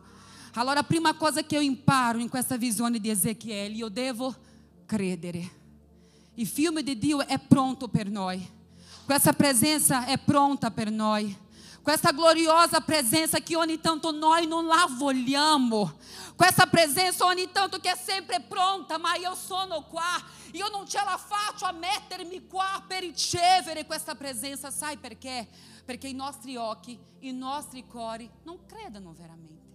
Allora, 0.53 0.81
a 0.81 0.83
prima 0.83 1.15
cosa 1.15 1.43
che 1.43 1.55
io 1.55 1.61
imparo 1.61 2.19
in 2.19 2.29
questa 2.29 2.57
visione 2.57 2.99
di 2.99 3.09
Ezechiel, 3.09 3.75
io 3.75 3.89
devo 3.89 4.35
credere. 4.85 5.49
E 6.37 6.45
filme 6.45 6.83
de 6.83 6.93
Dio 6.93 7.19
é 7.23 7.37
pronto 7.37 7.89
per. 7.89 8.07
Com 8.11 9.13
essa 9.13 9.33
presença 9.33 10.05
é 10.07 10.15
pronta 10.15 10.69
per. 10.69 10.89
Com 11.83 11.91
essa 11.91 12.11
gloriosa 12.11 12.79
presença 12.79 13.41
que 13.41 13.57
ogni 13.57 13.77
tanto 13.77 14.11
nós 14.11 14.47
não 14.47 14.61
la. 14.61 14.85
Com 14.87 16.45
essa 16.45 16.67
presença 16.67 17.25
ogni 17.25 17.47
tanto 17.47 17.79
que 17.79 17.87
é 17.87 17.95
sempre 17.95 18.39
pronta, 18.39 18.99
mas 18.99 19.23
eu 19.23 19.35
sono 19.35 19.81
qua. 19.81 20.23
Eu 20.53 20.69
não 20.69 20.85
ce 20.85 20.97
la 20.97 21.17
faccio 21.17 21.65
a 21.65 21.71
mettermi 21.71 22.41
qua 22.41 22.83
per 22.87 23.01
ricevere 23.01 23.83
questa 23.85 24.13
presença. 24.13 24.69
Sai 24.69 24.95
perché? 24.97 25.47
Perché 25.85 26.07
i 26.07 26.13
nostri 26.13 26.55
occhi, 26.55 26.99
i 27.21 27.31
nostri 27.31 27.83
cuori 27.85 28.29
non 28.43 28.59
credono 28.67 29.11
veramente. 29.13 29.65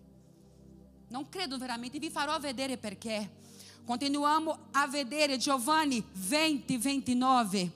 Non 1.08 1.28
credono 1.28 1.58
veramente. 1.58 1.98
Vi 1.98 2.10
farò 2.10 2.38
vedere 2.38 2.78
perché. 2.78 3.40
Continuamos 3.84 4.56
a 4.72 4.86
vedere 4.86 5.36
Giovanni 5.38 6.04
20, 6.12 6.76
29. 6.78 7.72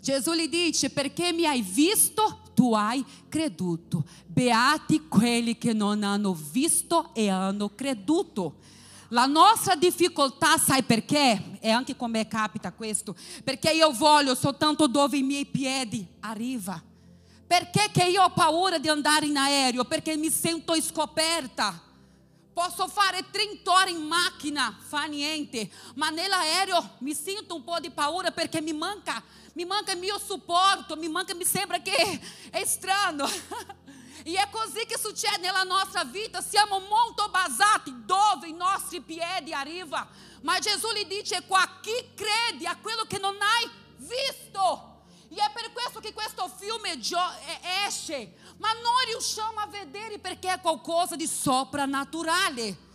Jesus 0.00 0.34
lhe 0.34 0.48
disse: 0.48 0.90
Perché 0.90 1.32
mi 1.32 1.46
hai 1.46 1.62
visto, 1.62 2.50
tu 2.54 2.74
hai 2.74 3.04
creduto. 3.28 4.04
Beati 4.26 5.08
quelli 5.08 5.56
che 5.56 5.72
non 5.72 6.02
hanno 6.02 6.34
visto 6.34 7.14
e 7.14 7.30
hanno 7.30 7.74
creduto. 7.74 8.56
La 9.08 9.24
nostra 9.24 9.74
difficoltà, 9.74 10.58
sai 10.58 10.82
perché? 10.82 11.58
E 11.58 11.70
anche 11.70 11.96
come 11.96 12.28
capita 12.28 12.72
questo? 12.72 13.16
Perché 13.42 13.70
io 13.70 13.90
voglio 13.92 14.34
soltanto 14.34 14.86
dove 14.86 15.16
i 15.16 15.22
miei 15.22 15.46
piedi 15.46 16.06
arriva. 16.20 16.82
Perché 17.46 17.88
che 17.90 18.04
io 18.04 18.22
ho 18.22 18.30
paura 18.30 18.78
di 18.78 18.88
andare 18.88 19.24
in 19.24 19.38
aereo? 19.38 19.84
Perché 19.84 20.14
mi 20.18 20.30
sento 20.30 20.78
scoperta. 20.82 21.86
Posso 22.58 22.88
fare 22.88 23.24
30 23.30 23.70
ore 23.70 23.90
in 23.92 24.02
macchina, 24.02 24.76
fa 24.84 25.04
niente, 25.04 25.70
ma 25.94 26.08
nell'aereo 26.08 26.96
mi 26.98 27.14
sento 27.14 27.54
un 27.54 27.62
po' 27.62 27.78
di 27.78 27.88
paura 27.88 28.32
perché 28.32 28.60
mi 28.60 28.72
manca, 28.72 29.22
mi 29.52 29.64
manca 29.64 29.92
il 29.92 29.98
mio 30.00 30.18
supporto, 30.18 30.96
mi 30.96 31.06
manca, 31.06 31.36
mi 31.36 31.44
sembra 31.44 31.78
che 31.78 31.94
è 32.50 32.64
strano. 32.64 33.30
E 34.24 34.36
é 34.36 34.46
così 34.48 34.84
che 34.84 34.98
succede 34.98 35.38
nella 35.38 35.62
nostra 35.62 36.02
vita, 36.04 36.42
siamo 36.42 36.80
molto 36.80 37.28
basati 37.30 37.94
dove 38.04 38.48
i 38.48 38.52
nostri 38.52 39.00
piedi 39.00 39.54
arrivano. 39.54 40.08
Ma 40.42 40.58
Gesù 40.58 40.90
lhe 40.90 41.06
dice 41.06 41.44
qua, 41.46 41.78
chi 41.80 42.10
crede 42.14 42.66
a 42.66 42.76
quello 42.76 43.04
che 43.04 43.18
non 43.18 43.36
hai 43.40 43.70
visto? 43.98 44.96
E 45.30 45.38
é 45.40 45.48
per 45.50 45.72
questo 45.72 46.00
che 46.00 46.12
questo 46.12 46.50
fiume 46.58 46.98
esce, 47.86 48.34
ma 48.58 48.72
non 48.72 48.94
riusciamo 49.06 49.60
a 49.60 49.66
vedere 49.66 50.18
perché 50.18 50.52
è 50.52 50.60
qualcosa 50.60 51.16
di 51.16 51.26
soprannaturale. 51.26 52.86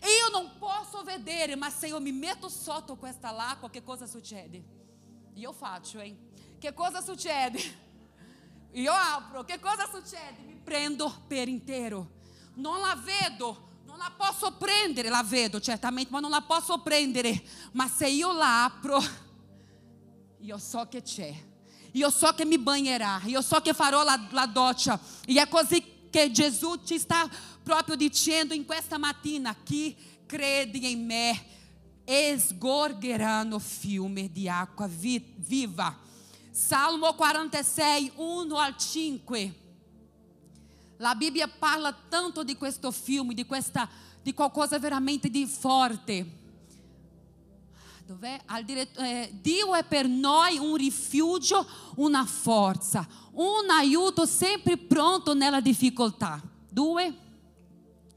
Io 0.00 0.30
non 0.30 0.52
posso 0.58 1.02
vedere, 1.02 1.56
ma 1.56 1.70
se 1.70 1.88
io 1.88 2.00
mi 2.00 2.12
metto 2.12 2.48
sotto 2.48 2.96
questa 2.96 3.30
l'acqua, 3.30 3.70
che 3.70 3.82
cosa 3.82 4.06
succede? 4.06 4.62
Io 5.34 5.52
faccio, 5.52 6.00
hein? 6.00 6.16
Che 6.58 6.72
cosa 6.74 7.00
succede? 7.00 7.84
Io 8.72 8.92
apro, 8.92 9.42
che 9.44 9.58
cosa 9.58 9.88
succede? 9.90 10.42
Mi 10.44 10.54
prendo 10.62 11.22
per 11.26 11.48
intero. 11.48 12.14
Non 12.54 12.80
la 12.80 12.94
vedo, 12.94 13.68
non 13.84 13.96
la 13.96 14.12
posso 14.14 14.52
prendere, 14.52 15.08
la 15.08 15.22
vedo 15.22 15.60
certamente, 15.60 16.10
ma 16.10 16.20
non 16.20 16.30
la 16.30 16.42
posso 16.42 16.78
prendere. 16.80 17.42
Ma 17.72 17.88
se 17.88 18.06
io 18.08 18.32
la 18.32 18.64
apro, 18.64 18.98
io 20.40 20.58
so 20.58 20.86
che 20.88 21.00
c'è 21.00 21.34
io 21.96 22.10
so 22.10 22.32
che 22.34 22.44
mi 22.44 22.58
bagnerà, 22.58 23.22
io 23.24 23.40
so 23.40 23.60
che 23.60 23.72
farò 23.72 24.04
la, 24.04 24.28
la 24.30 24.46
doccia. 24.46 25.00
E 25.24 25.40
è 25.40 25.48
così 25.48 25.82
che 26.10 26.30
Gesù 26.30 26.82
ci 26.84 26.98
sta 26.98 27.28
proprio 27.62 27.96
dicendo 27.96 28.52
in 28.52 28.66
questa 28.66 28.98
mattina: 28.98 29.56
chi 29.64 29.96
crede 30.26 30.78
in 30.78 31.06
me 31.06 31.44
esgorgeranno 32.04 33.58
fiume 33.58 34.30
di 34.30 34.46
acqua 34.46 34.86
viva. 34.88 35.98
Salmo 36.50 37.14
46, 37.14 38.12
1 38.14 38.56
al 38.56 38.76
5. 38.76 39.54
La 40.98 41.14
Bibbia 41.14 41.48
parla 41.48 41.94
tanto 42.08 42.44
di 42.44 42.56
questo 42.56 42.90
fiume, 42.90 43.34
di, 43.34 43.44
questa, 43.46 43.88
di 44.22 44.34
qualcosa 44.34 44.78
veramente 44.78 45.30
di 45.30 45.46
forte. 45.46 46.35
Dov'è? 48.06 48.40
Diretto, 48.64 49.00
eh, 49.00 49.32
Dio 49.42 49.74
è 49.74 49.82
per 49.82 50.06
noi 50.06 50.58
un 50.58 50.76
rifugio, 50.76 51.66
una 51.96 52.24
forza, 52.24 53.04
un 53.32 53.68
aiuto 53.68 54.26
sempre 54.26 54.76
pronto 54.76 55.34
nella 55.34 55.60
difficoltà. 55.60 56.40
Due, 56.70 57.12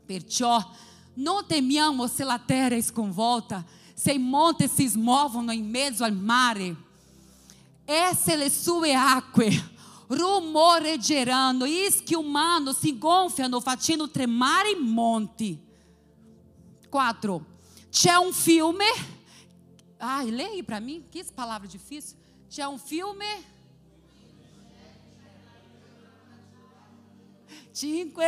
perciò 0.06 0.64
non 1.16 1.44
temiamo 1.48 2.06
se 2.06 2.24
la 2.24 2.38
terra 2.38 2.76
è 2.76 2.82
sconvolta, 2.84 3.66
se 3.96 4.12
i 4.12 4.20
monti 4.20 4.68
si 4.68 4.86
smuovono 4.86 5.52
in 5.52 5.68
mezzo 5.68 6.04
al 6.04 6.14
mare, 6.14 6.76
e 7.84 8.16
se 8.16 8.36
le 8.36 8.52
sue 8.52 8.94
acque 8.94 9.50
rumoreggeranno, 10.06 11.66
e 11.66 11.92
schiumando 11.92 12.74
si 12.74 12.96
gonfiano 12.96 13.60
facendo 13.60 14.08
tremare 14.12 14.70
i 14.70 14.84
monti. 14.84 15.60
4. 16.88 17.46
C'è 17.90 18.14
un 18.14 18.32
fiume 18.32 19.18
Ai, 20.00 20.32
leia 20.32 20.64
para 20.64 20.80
mim, 20.80 21.04
que 21.12 21.24
palavra 21.26 21.68
difícil. 21.68 22.18
Tinha 22.50 22.70
um 22.70 22.80
filme. 22.80 23.26
Cinque. 27.74 28.26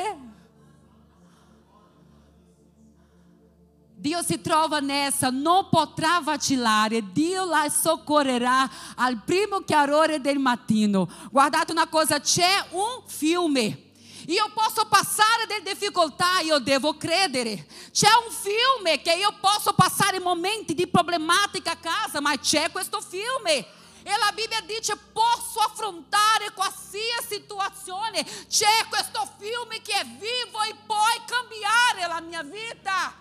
Dio 3.96 4.22
si 4.24 4.42
trova 4.42 4.80
nessa, 4.80 5.30
non 5.30 5.70
potrà 5.70 6.20
vacillare, 6.22 7.12
Dio 7.12 7.46
la 7.46 7.70
soccorrerà 7.70 8.68
al 8.96 9.22
primo 9.24 9.60
chiarore 9.60 10.20
del 10.20 10.40
mattino. 10.40 11.08
Guardate 11.30 11.72
una 11.72 11.88
cosa, 11.88 12.20
c'è 12.20 12.66
un 12.72 13.04
fiume 13.06 13.91
e 14.28 14.38
eu 14.38 14.50
posso 14.52 14.86
passar 14.86 15.48
de 15.48 15.62
dificuldade, 15.62 16.50
eu 16.50 16.60
devo 16.60 16.94
credere. 16.94 17.66
C'è 17.92 18.14
um 18.28 18.32
filme 18.32 18.98
que 18.98 19.10
eu 19.10 19.34
posso 19.34 19.74
passar 19.74 20.14
em 20.14 20.20
momentos 20.20 20.76
de 20.76 20.86
problemática 20.86 21.72
a 21.72 21.76
casa, 21.76 22.22
mas 22.22 22.40
c'è 22.42 22.70
questo 22.70 23.02
filme. 23.02 23.66
E 24.04 24.10
a 24.10 24.32
Bíblia 24.32 24.62
diz: 24.62 24.92
posso 25.14 25.60
affrontare 25.60 26.52
qualsiasi 26.52 27.36
situazione. 27.36 28.24
C'è 28.50 28.86
questo 28.90 29.28
filme 29.38 29.80
que 29.80 29.92
é 29.92 30.04
vivo 30.04 30.64
e 30.64 30.74
pode 30.88 31.22
cambiare 31.26 32.08
la 32.08 32.22
mia 32.22 32.44
vita. 32.44 33.14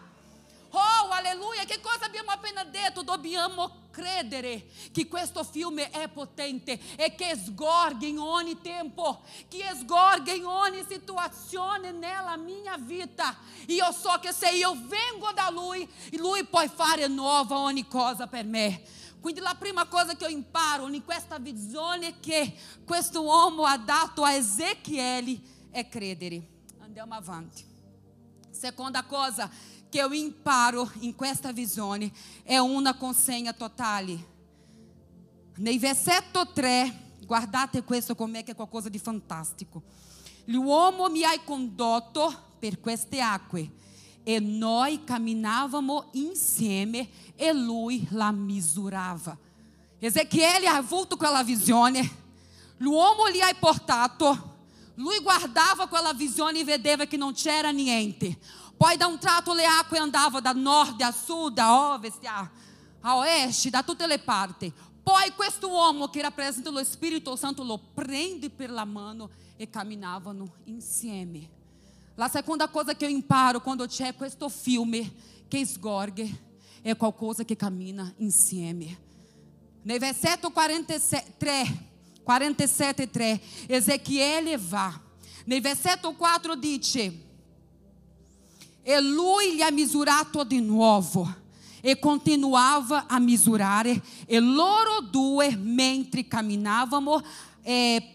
Oh, 0.70 1.10
aleluia, 1.10 1.64
che 1.64 1.80
cosa 1.80 2.06
abbiamo 2.06 2.30
appena 2.30 2.64
detto? 2.64 3.02
Dobbiamo 3.02 3.79
credere 4.00 4.64
che 4.92 5.06
questo 5.06 5.44
filme 5.44 5.90
è 5.90 6.08
potente 6.08 6.78
e 6.96 7.14
che 7.14 7.36
sgorga 7.36 8.06
in 8.06 8.18
ogni 8.18 8.58
tempo, 8.62 9.22
che 9.48 9.64
sgorga 9.78 10.32
in 10.32 10.46
ogni 10.46 10.82
situazione 10.88 11.92
nella 11.92 12.38
mia 12.38 12.78
vita. 12.78 13.36
Io 13.66 13.92
so 13.92 14.18
che 14.20 14.32
se 14.32 14.50
io 14.52 14.72
vengo 14.72 15.30
da 15.34 15.50
Lui, 15.50 15.86
Lui 16.12 16.44
può 16.44 16.66
fare 16.68 17.06
nuova 17.08 17.58
ogni 17.58 17.86
cosa 17.86 18.26
per 18.26 18.44
me. 18.44 18.82
Quindi 19.20 19.40
la 19.40 19.54
prima 19.54 19.84
cosa 19.84 20.16
che 20.16 20.24
io 20.24 20.30
imparo 20.30 20.88
in 20.88 21.04
questa 21.04 21.38
visione 21.38 22.20
che 22.20 22.54
questo 22.86 23.22
uomo 23.22 23.64
ha 23.64 23.76
dato 23.76 24.24
a 24.24 24.32
Ezechiele 24.32 25.38
è 25.70 25.86
credere. 25.88 26.42
Andiamo 26.78 27.14
avanti. 27.14 27.68
Seconda 28.50 29.04
cosa 29.04 29.50
que 29.90 29.98
eu 29.98 30.14
imparo 30.14 30.90
em 31.02 31.12
questa 31.12 31.52
visione 31.52 32.12
é 32.44 32.62
uma 32.62 32.94
consegna 32.94 33.52
totale. 33.52 34.24
Nei 35.56 35.78
versetto 35.78 36.46
3, 36.46 37.18
guardate 37.26 37.82
questo 37.82 38.14
com'è 38.14 38.44
che 38.44 38.52
è 38.52 38.54
qualcosa 38.54 38.88
di 38.88 38.98
fantastico. 38.98 39.82
L'uomo 40.46 41.08
mi 41.10 41.24
ha 41.24 41.38
condotto 41.44 42.54
per 42.58 42.80
queste 42.80 43.20
acque 43.20 43.70
e 44.22 44.38
noi 44.38 45.02
camminavamo 45.04 46.10
insieme 46.12 47.08
e 47.34 47.52
lui 47.52 48.06
la 48.10 48.30
misurava. 48.30 49.36
Ezequiele 49.98 50.66
ha 50.66 50.76
avuto 50.76 51.16
quella 51.16 51.42
visione, 51.42 52.08
l'uomo 52.78 53.28
gli 53.28 53.40
ha 53.40 53.54
portato, 53.58 54.58
lui 54.94 55.18
guardava 55.20 55.88
quella 55.88 56.12
visione 56.12 56.60
e 56.60 56.64
vedeva 56.64 57.04
che 57.04 57.16
non 57.16 57.32
c'era 57.32 57.70
niente. 57.70 58.38
Poi 58.80 58.96
da 58.96 59.08
un 59.08 59.18
tratto 59.18 59.52
le 59.52 59.66
acque 59.66 59.98
andavano 59.98 60.40
da 60.40 60.52
nord 60.52 60.98
a 61.02 61.12
sud, 61.12 61.58
a 61.58 61.92
ovest, 61.92 62.24
a, 62.24 62.50
a 63.02 63.16
oeste, 63.18 63.68
da 63.68 63.82
tutte 63.82 64.06
le 64.06 64.18
parti. 64.20 64.72
Poi 65.02 65.34
questo 65.36 65.68
uomo 65.68 66.08
che 66.08 66.22
rappresenta 66.22 66.70
lo 66.70 66.82
Spirito 66.82 67.36
Santo 67.36 67.62
lo 67.62 67.78
prende 67.92 68.48
per 68.48 68.70
la 68.70 68.86
mano 68.86 69.28
e 69.58 69.68
camminavano 69.68 70.54
insieme. 70.64 71.46
La 72.14 72.28
seconda 72.28 72.70
cosa 72.70 72.96
che 72.96 73.04
io 73.04 73.10
imparo 73.10 73.60
quando 73.60 73.84
c'è 73.84 74.14
questo 74.14 74.48
fiume 74.48 75.12
che 75.46 75.66
sgorga 75.66 76.24
è 76.80 76.96
qualcosa 76.96 77.44
che 77.44 77.56
cammina 77.56 78.10
insieme. 78.16 78.98
Nel 79.82 79.98
versetto 79.98 80.52
47, 80.52 81.88
47 82.22 83.10
3, 83.10 83.40
Ezequiele 83.66 84.56
va. 84.56 84.98
Nel 85.44 85.60
versetto 85.60 86.14
4 86.14 86.56
dice 86.56 87.28
e 88.90 89.00
lui 89.00 89.54
gli 89.54 89.60
ha 89.60 89.70
misurato 89.70 90.42
di 90.42 90.60
nuovo 90.60 91.32
e 91.80 92.00
continuava 92.00 93.06
a 93.06 93.20
misurare. 93.20 94.02
E 94.26 94.40
loro 94.40 95.00
due 95.08 95.54
mentre 95.56 96.26
camminavamo 96.26 97.22
e 97.62 98.14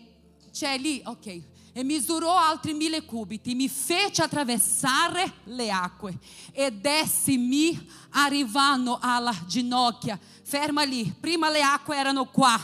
c'è 0.52 0.78
lì, 0.78 1.02
ok. 1.06 1.42
E 1.72 1.84
misurò 1.84 2.38
altri 2.38 2.74
mille 2.74 3.06
cubiti, 3.06 3.56
mi 3.56 3.70
fece 3.70 4.22
attraversare 4.22 5.36
le 5.46 5.72
acque. 5.72 6.18
Ed 6.52 6.86
essi 6.86 7.38
mi 7.38 7.88
arrivano 8.12 8.98
alla 9.02 9.36
ginocchia. 9.48 10.20
Ferma 10.44 10.84
lì, 10.84 11.14
prima 11.18 11.50
le 11.50 11.62
acque 11.62 11.96
erano 11.96 12.26
qua, 12.26 12.60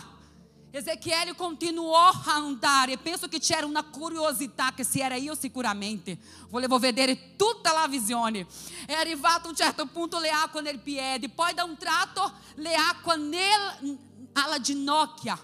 Ezequiel 0.74 1.36
continuou 1.36 1.94
a 1.94 2.36
andar 2.36 2.88
e 2.88 2.98
penso 2.98 3.28
che 3.28 3.40
c'era 3.40 3.66
una 3.66 3.84
curiosità 3.84 4.72
che 4.74 4.86
se 4.86 5.04
era 5.04 5.16
io 5.16 5.36
sicuramente 5.36 6.18
volevo 6.48 6.80
vedere 6.80 7.36
tutta 7.36 7.74
la 7.74 7.88
visione. 7.90 8.48
È 8.86 8.94
arrivato 8.94 9.48
a 9.48 9.50
un 9.50 9.56
certo 9.56 9.86
punto 9.88 10.18
le 10.20 10.30
acque 10.30 10.62
nel 10.62 10.80
piede, 10.80 11.28
poi 11.28 11.54
da 11.54 11.66
un 11.66 11.76
tratto 11.76 12.32
le 12.56 12.74
acque 12.74 13.18
nel, 13.18 13.98
alla 14.32 14.62
ginocchia. 14.62 15.38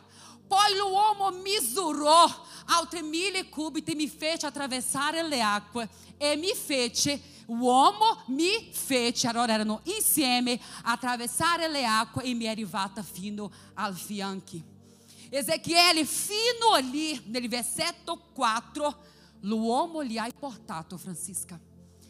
Poi 0.47 0.77
l'uomo 0.77 1.31
misurò 1.31 2.25
altri 2.67 3.01
mille 3.01 3.49
cubiti 3.49 3.95
mi 3.95 4.07
fece 4.07 4.45
attraversare 4.45 5.27
le 5.27 5.41
acque 5.41 5.89
e 6.15 6.37
mi 6.37 6.53
fece 6.55 7.21
l'uomo 7.47 8.23
mi 8.27 8.69
fece, 8.71 9.27
allora 9.27 9.53
erano 9.53 9.81
insieme, 9.83 10.57
attraversare 10.83 11.67
le 11.67 11.85
acque 11.85 12.23
e 12.23 12.33
mi 12.33 12.45
è 12.45 12.49
arrivata 12.49 13.03
fino 13.03 13.51
al 13.73 13.93
fianchi. 13.93 14.75
Ezequiel, 15.29 16.05
fino 16.05 16.71
ali, 16.73 17.21
nel 17.25 17.47
versetto 17.49 18.29
4, 18.33 18.95
l'uomo 19.41 20.03
gli 20.03 20.17
ha 20.17 20.27
portato, 20.37 20.97
Francisca, 20.97 21.59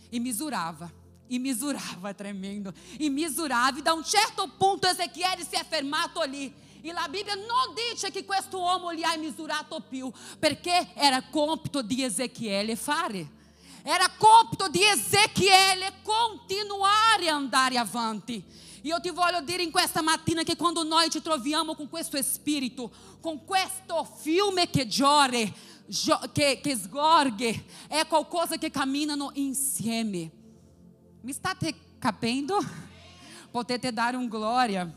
e 0.10 0.20
misurava, 0.20 0.92
e 1.28 1.40
misurava, 1.40 2.14
tremendo, 2.16 2.74
e 2.98 3.10
misurava, 3.10 3.80
e 3.80 3.82
da 3.82 3.94
um 3.94 4.04
certo 4.04 4.50
ponto 4.58 4.88
Ezequiel 4.88 5.40
si 5.40 5.56
è 5.56 5.66
fermato 5.68 6.22
lì. 6.24 6.66
E 6.82 6.94
la 6.94 7.08
Bibbia 7.10 7.34
non 7.34 7.74
dice 7.92 8.12
che 8.12 8.24
questo 8.24 8.60
uomo 8.60 8.94
gli 8.94 9.04
ha 9.04 9.18
misurato 9.18 9.82
più, 9.82 10.12
perché 10.40 10.94
era 10.94 11.22
compito 11.24 11.82
di 11.82 12.04
Ezequiele 12.04 12.76
fare. 12.76 13.36
Era 13.84 14.10
compito 14.18 14.68
di 14.70 14.84
Ezequiele 14.84 15.94
continuare 16.04 17.30
a 17.30 17.36
andare 17.36 17.78
avanti. 17.78 18.44
E 18.88 18.90
eu 18.90 19.02
te 19.02 19.12
voglio 19.12 19.42
dire 19.42 19.62
in 19.62 19.70
questa 19.70 20.02
mattina 20.02 20.44
che 20.44 20.56
quando 20.56 20.82
noi 20.82 21.10
ci 21.10 21.22
troviamo 21.22 21.76
con 21.76 21.90
questo 21.90 22.16
spirito, 22.24 22.90
con 23.20 23.44
questo 23.44 24.06
fiume 24.06 24.70
che 24.70 24.88
giore, 24.88 25.54
che, 26.32 26.62
che 26.64 26.76
sgorge, 26.78 27.66
è 27.90 28.08
qualcosa 28.08 28.56
che 28.56 28.72
camminano 28.72 29.32
insieme. 29.34 30.32
Mi 31.20 31.34
state 31.34 31.76
capendo? 32.00 32.58
Potete 33.52 33.92
dare 33.92 34.16
um 34.16 34.30
glória. 34.30 34.90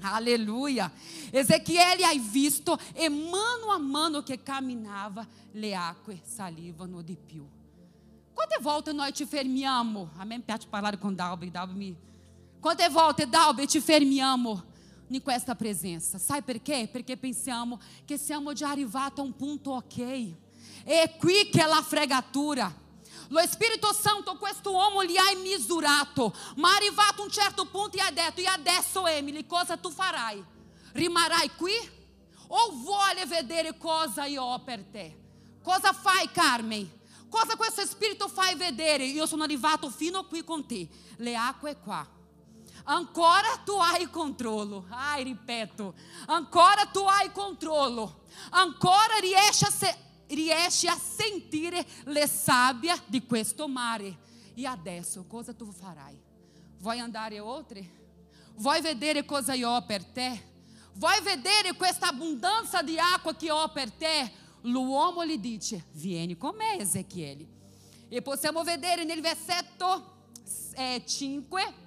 Aleluia. 0.00 0.90
Ezequiel 1.30 2.02
hai 2.02 2.18
visto 2.18 2.76
e 2.94 3.08
mano 3.08 3.70
a 3.70 3.78
mano 3.78 4.24
che 4.24 4.42
camminava, 4.42 5.24
le 5.52 5.72
acque 5.72 6.20
salivano 6.24 7.00
di 7.02 7.16
più. 7.16 7.46
Quante 8.34 8.58
volte 8.60 8.92
noi 8.92 9.12
ci 9.12 9.24
fermiamo? 9.24 10.10
A 10.16 10.24
me 10.24 10.40
piace 10.40 10.66
parlare 10.66 10.98
con 10.98 11.14
Dalby, 11.14 11.48
Mi 12.58 12.64
Quante 12.64 12.88
volte, 12.88 13.28
Dalbe, 13.28 13.68
ci 13.68 13.80
fermiamo 13.80 14.64
in 15.08 15.22
questa 15.22 15.54
presenza? 15.54 16.18
Sai 16.18 16.42
perché? 16.42 16.88
Perché 16.90 17.16
pensiamo 17.16 17.80
che 18.04 18.18
siamo 18.18 18.52
già 18.52 18.70
arrivati 18.70 19.20
a 19.20 19.22
un 19.22 19.34
punto 19.36 19.70
ok. 19.74 20.34
È 20.82 21.16
qui 21.18 21.50
è 21.52 21.66
la 21.66 21.82
fregatura. 21.86 22.86
Lo 23.28 23.40
Spirito 23.46 23.92
Santo 23.92 24.36
questo 24.36 24.72
uomo 24.72 25.02
li 25.02 25.16
hai 25.16 25.36
misurato, 25.36 26.34
ma 26.56 26.74
arrivato 26.74 27.22
a 27.22 27.24
un 27.26 27.30
certo 27.30 27.64
punto 27.66 27.96
e 27.96 28.00
ha 28.00 28.10
detto, 28.10 28.40
e 28.40 28.46
adesso 28.46 29.06
Emily, 29.06 29.46
cosa 29.46 29.76
tu 29.76 29.90
farai? 29.90 30.44
Rimarrai 30.94 31.50
qui? 31.56 31.72
O 32.48 32.72
vuole 32.72 33.24
vedere 33.26 33.76
cosa 33.76 34.24
io 34.24 34.42
ho 34.42 34.58
per 34.60 34.82
te? 34.82 35.16
Cosa 35.62 35.92
fai 35.92 36.28
Carmen? 36.32 36.90
Cosa 37.28 37.54
questo 37.54 37.86
Spirito 37.86 38.26
fai 38.26 38.56
vedere? 38.56 39.04
Io 39.04 39.26
sono 39.26 39.44
arrivato 39.44 39.90
fino 39.90 40.24
qui 40.26 40.42
con 40.42 40.66
te, 40.66 40.88
le 41.18 41.36
acque 41.36 41.78
qua. 41.78 42.16
Ancora 42.90 43.60
tu 43.64 43.72
hai 43.72 44.08
controllo. 44.08 44.86
Ai, 44.88 45.22
ripeto, 45.24 45.94
ancora 46.26 46.86
tu 46.86 47.00
hai 47.00 47.30
controllo. 47.32 48.22
Ancora 48.50 49.18
riesci 49.20 49.64
a, 49.64 49.70
se, 49.70 49.94
riesci 50.28 50.86
a 50.86 50.96
sentire 50.96 51.86
le 52.04 52.26
sabbie 52.26 52.94
di 53.06 53.26
questo 53.26 53.68
mare. 53.68 54.26
E 54.54 54.64
adesso 54.66 55.26
cosa 55.26 55.52
tu 55.52 55.70
farai? 55.70 56.18
Vuoi 56.78 56.98
andare 56.98 57.38
oltre? 57.40 57.96
Vuoi 58.54 58.80
vedere 58.80 59.24
cosa 59.26 59.52
io 59.52 59.68
ho 59.68 59.84
per 59.84 60.04
te? 60.04 60.46
Vuoi 60.94 61.20
vedere 61.20 61.74
questa 61.74 62.08
abbondanza 62.08 62.82
di 62.82 62.98
acqua 62.98 63.34
che 63.34 63.50
ho 63.50 63.68
per 63.68 63.92
te? 63.92 64.32
L'uomo 64.62 65.26
gli 65.26 65.38
dice: 65.38 65.84
Vieni 65.92 66.38
con 66.38 66.56
me, 66.56 66.78
Ezechiele. 66.78 67.46
E 68.08 68.22
possiamo 68.22 68.64
vedere 68.64 69.04
nel 69.04 69.20
versetto 69.20 70.16
eh, 70.72 71.02
5 71.06 71.86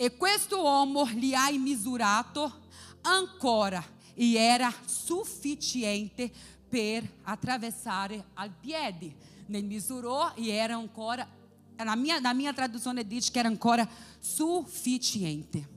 e 0.00 0.16
questo 0.16 0.62
uomo 0.62 1.04
lhe 1.06 1.34
hai 1.34 1.58
misurato 1.58 2.68
ancora 3.02 3.84
e 4.14 4.36
era 4.36 4.72
sufficiente 4.86 6.30
per 6.68 7.02
atravessare 7.24 8.26
al 8.34 8.52
piede. 8.52 9.12
Ne 9.48 9.60
misurou 9.60 10.30
e 10.36 10.50
era 10.50 10.76
ancora, 10.76 11.28
na 11.76 11.96
minha, 11.96 12.20
na 12.20 12.32
minha 12.32 12.54
tradução 12.54 12.94
diz 12.94 13.28
que 13.28 13.40
era 13.40 13.48
ancora 13.48 13.88
sufficiente. 14.20 15.68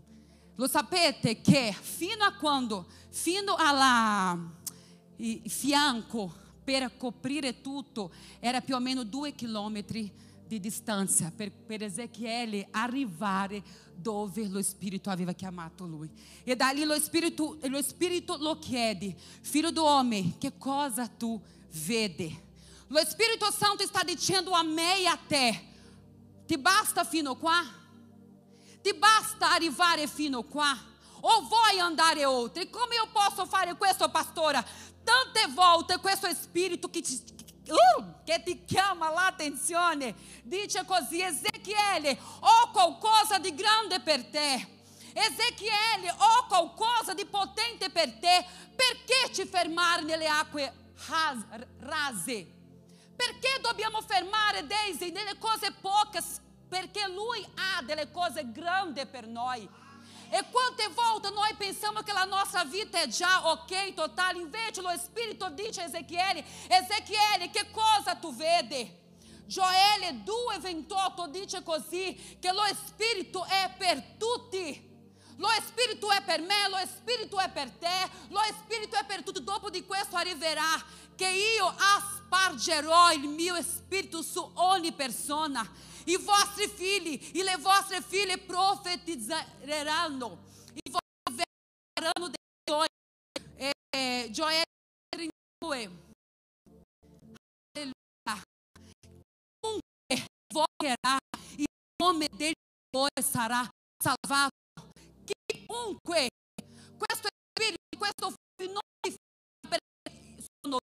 Lo 0.56 0.68
sapete 0.68 1.42
che 1.42 1.74
fino 1.74 2.24
a 2.24 2.34
quando, 2.34 2.86
fino 3.10 3.56
alla 3.56 4.38
fianco 5.48 6.32
per 6.64 6.96
coprire 6.96 7.62
tutto, 7.62 8.12
era 8.40 8.62
più 8.62 8.76
o 8.76 8.80
meno 8.80 9.04
due 9.04 9.34
di 10.52 10.60
distanza 10.60 11.32
per, 11.34 11.50
per 11.50 11.82
Ezechiele 11.82 12.68
arrivare 12.72 13.64
dove 13.96 14.50
lo 14.50 14.62
Spirito 14.62 15.10
aveva 15.10 15.32
chiamato 15.32 15.86
lui. 15.86 16.10
E 16.44 16.58
da 16.58 16.72
lì 16.72 16.84
lo 16.84 17.00
Spirito, 17.00 17.58
lo 17.62 17.82
Spirito 17.82 18.36
lo 18.38 18.60
chiede, 18.60 19.16
filho 19.42 19.72
do 19.72 19.84
homem, 19.84 20.38
che 20.38 20.58
cosa 20.58 21.08
tu 21.08 21.40
vede? 21.86 22.50
Lo 22.88 23.00
Spirito 23.06 23.50
Santo 23.50 23.84
está 23.84 24.04
dicendo 24.04 24.52
a 24.52 24.64
me 24.64 25.00
e 25.00 25.06
a 25.06 25.16
te, 25.16 25.68
ti 26.46 26.58
basta 26.58 27.06
fino 27.06 27.38
qua? 27.38 27.64
Ti 28.82 28.94
basta 28.94 29.54
arrivare 29.54 30.06
fino 30.08 30.44
qua? 30.44 30.78
O 31.22 31.42
vuoi 31.44 31.80
andare 31.80 32.26
oltre? 32.26 32.70
Come 32.70 32.96
io 32.96 33.08
posso 33.14 33.46
fare 33.46 33.78
questo, 33.78 34.10
pastora? 34.10 34.62
Tante 35.04 35.48
volte 35.54 35.98
questo 36.00 36.28
Spirito 36.34 36.90
che 36.90 37.02
ti, 37.02 37.24
uh, 37.72 38.24
che 38.24 38.42
ti 38.44 38.66
chiama 38.66 39.10
l'attenzione, 39.10 40.16
dice 40.44 40.86
così, 40.86 41.22
Ezechiele, 41.22 42.18
ho 42.40 42.72
qualcosa 42.72 43.38
di 43.40 43.54
grande 43.56 44.00
per 44.00 44.26
te. 44.26 44.80
Ezechiele, 45.14 46.10
ho 46.10 46.46
qualcosa 46.48 47.14
di 47.14 47.26
potente 47.26 47.90
per 47.90 48.12
te, 48.14 48.46
perché 48.76 49.34
ci 49.34 49.46
fermare 49.46 50.04
nelle 50.04 50.28
acque 50.28 50.74
rase? 51.80 52.60
Perché 53.16 53.60
dobbiamo 53.62 54.02
fermare 54.02 54.66
Daisy 54.66 55.12
nelle 55.12 55.38
cose 55.38 55.72
poche? 55.80 56.20
Perché 56.68 57.08
lui 57.08 57.46
ha 57.56 57.82
delle 57.84 58.10
cose 58.12 58.50
grandi 58.52 59.06
per 59.06 59.28
noi. 59.28 59.68
E 60.34 60.44
quante 60.44 60.88
volte 60.88 61.30
noi 61.32 61.54
pensamos 61.56 62.04
que 62.04 62.12
a 62.12 62.26
nossa 62.26 62.64
vida 62.64 63.00
é 63.00 63.12
já 63.12 63.52
ok, 63.52 63.92
total, 63.92 64.38
invece 64.38 64.80
o 64.80 64.90
Espírito 64.90 65.50
diz 65.50 65.78
a 65.78 65.84
Ezequiel, 65.84 66.46
Ezequiel, 66.70 67.50
que 67.52 67.66
cosa 67.66 68.16
tu 68.16 68.32
vede? 68.32 68.98
Joel 69.46 70.24
2, 70.24 70.60
28 70.60 71.28
dice 71.28 71.62
così, 71.64 72.38
che 72.40 72.50
lo 72.54 72.64
Spirito 72.88 73.44
è 73.44 73.74
per 73.78 74.02
tutti. 74.18 74.90
Lo 75.36 75.50
Spirito 75.68 76.10
è 76.10 76.22
per 76.22 76.40
me, 76.40 76.70
lo 76.70 76.78
Spirito 76.86 77.38
è 77.38 77.50
per 77.50 77.70
te, 77.72 78.10
lo 78.30 78.40
Spirito 78.62 78.96
è 78.96 79.04
per 79.04 79.24
tutti. 79.24 79.44
Dopo 79.44 79.70
di 79.70 79.86
questo 79.86 80.16
arriverà 80.16 80.82
che 81.14 81.28
io 81.28 81.68
aspargerò 81.68 83.12
il 83.12 83.28
mio 83.28 83.62
Spirito 83.62 84.22
su 84.22 84.50
ogni 84.54 84.94
persona 84.94 85.70
e 86.06 86.18
vostri 86.18 86.68
figli 86.68 87.32
e 87.34 87.44
le 87.44 87.58
vostre 87.58 88.02
figlie 88.02 88.38
profetizzeranno, 88.38 90.44
e 90.74 90.90
voi 90.90 91.00
verranno 91.94 92.28
dei. 92.28 92.40
Eh, 93.94 94.30
Gioele 94.32 94.64
2. 95.60 95.92
Alleluia. 97.76 98.42
Chiunque 99.60 100.26
invocherà 100.50 101.18
il 101.58 101.66
nome 102.02 102.28
del 102.32 102.54
Signore 102.90 103.22
sarà 103.22 103.68
salvato. 104.02 104.56
Chiunque, 105.26 106.30
questo 106.98 107.28
Spirito, 107.52 107.98
questo 107.98 108.34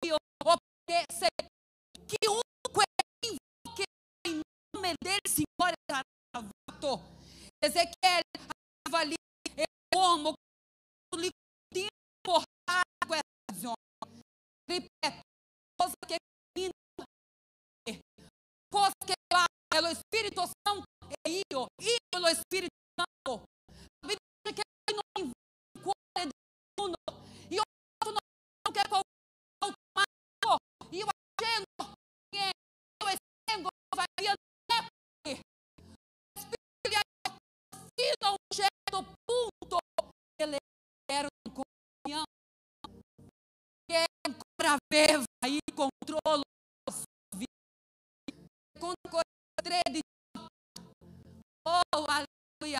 io, 0.04 0.16
o 0.44 0.56
perché 0.84 1.04
se 1.12 1.28
chiunque 2.06 2.49
Senhor, 5.26 5.72
estará 5.72 6.02
salvato. 6.34 7.04
Ezequiel 7.62 8.22
ali, 8.94 9.14
e 9.56 9.64
o 9.94 9.98
homem, 9.98 10.34
lhe 11.14 11.30
importar 11.76 12.82
com 13.06 13.14
essa 13.14 13.52
visão. 13.52 13.74
Repete, 14.68 15.20
coisa 15.78 15.94
que 16.06 16.16
coisa 18.72 18.94
que 19.06 19.14
lá, 19.32 19.44
é 19.74 19.80
o 19.80 19.88
Espírito 19.88 20.42
Santo, 20.66 20.84
e 21.26 21.42
eu, 21.52 21.66
e 21.80 21.98
o 22.16 22.28
Espírito 22.28 22.74
Santo. 22.98 23.42
A 24.02 24.06
Bíblia 24.06 24.18
diz 24.46 24.54
que 24.54 24.62
ele 24.88 24.98
não 24.98 25.24
encontra 25.24 26.26
de 26.26 26.32
mundo, 26.78 26.96
e 27.50 27.60
o 27.60 27.62
não 28.06 28.72
quer 28.72 28.88
qualquer 28.88 29.10
e 30.92 31.04
o 31.04 31.08
agendo, 31.40 31.94
e 32.34 33.04
o 33.04 33.08
estengo, 33.08 33.68
vai 33.94 34.06
certo 38.52 39.04
punto 39.26 39.78
ele 40.40 40.56
um 41.46 41.50
comunhão 41.50 42.24
que 43.88 43.96
ancora 44.26 44.78
aveva 44.78 45.24
aí 45.44 45.58
sua 46.92 47.38
vida. 47.38 47.52
Secondo 48.76 48.96
13 49.62 50.00
Oh, 51.66 52.06
aleluia. 52.08 52.78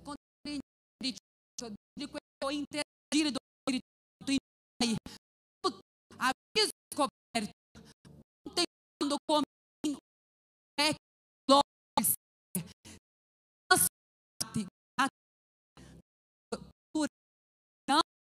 Secondo 0.00 0.16
13 0.44 0.60
di 1.98 2.06
questo 2.06 2.50
interagire 2.50 3.30
do 3.30 3.45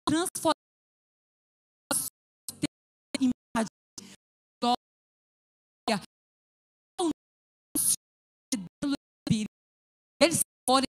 transformar 0.07 0.55
imagem 3.21 3.67
glória 4.63 6.01
eles 10.23 10.41
forem 10.69 10.87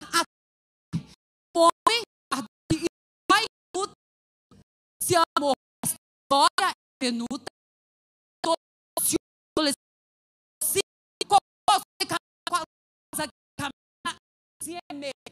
a 0.00 0.22
homem 1.56 2.02
vai 3.30 3.44
se 5.02 5.14
amor 5.36 5.54
história 5.84 6.72
é 7.02 7.10
se 9.00 9.16
se 10.62 10.80
qualquer 11.26 12.18
coisa 12.48 13.28
se 14.62 14.74
é 14.74 15.31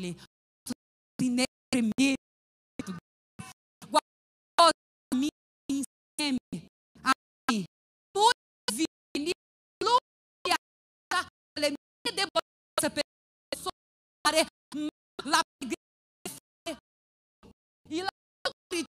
inefável, 0.00 0.24
inexprimível. 1.20 2.16
Guardoso 3.84 4.72
a 5.12 5.16
mim, 5.16 5.28
inseme, 5.70 6.38
a 7.04 7.12
mim, 7.50 7.64
muito 8.14 8.34
divino, 8.70 9.32
luia, 9.82 10.56
le 11.58 11.70
mie 11.70 12.12
de 12.12 12.24
bossa 12.32 12.90
pessoa, 12.90 13.72
la 15.24 15.40
e 17.90 18.02
lá 18.02 18.10
de 18.70 18.94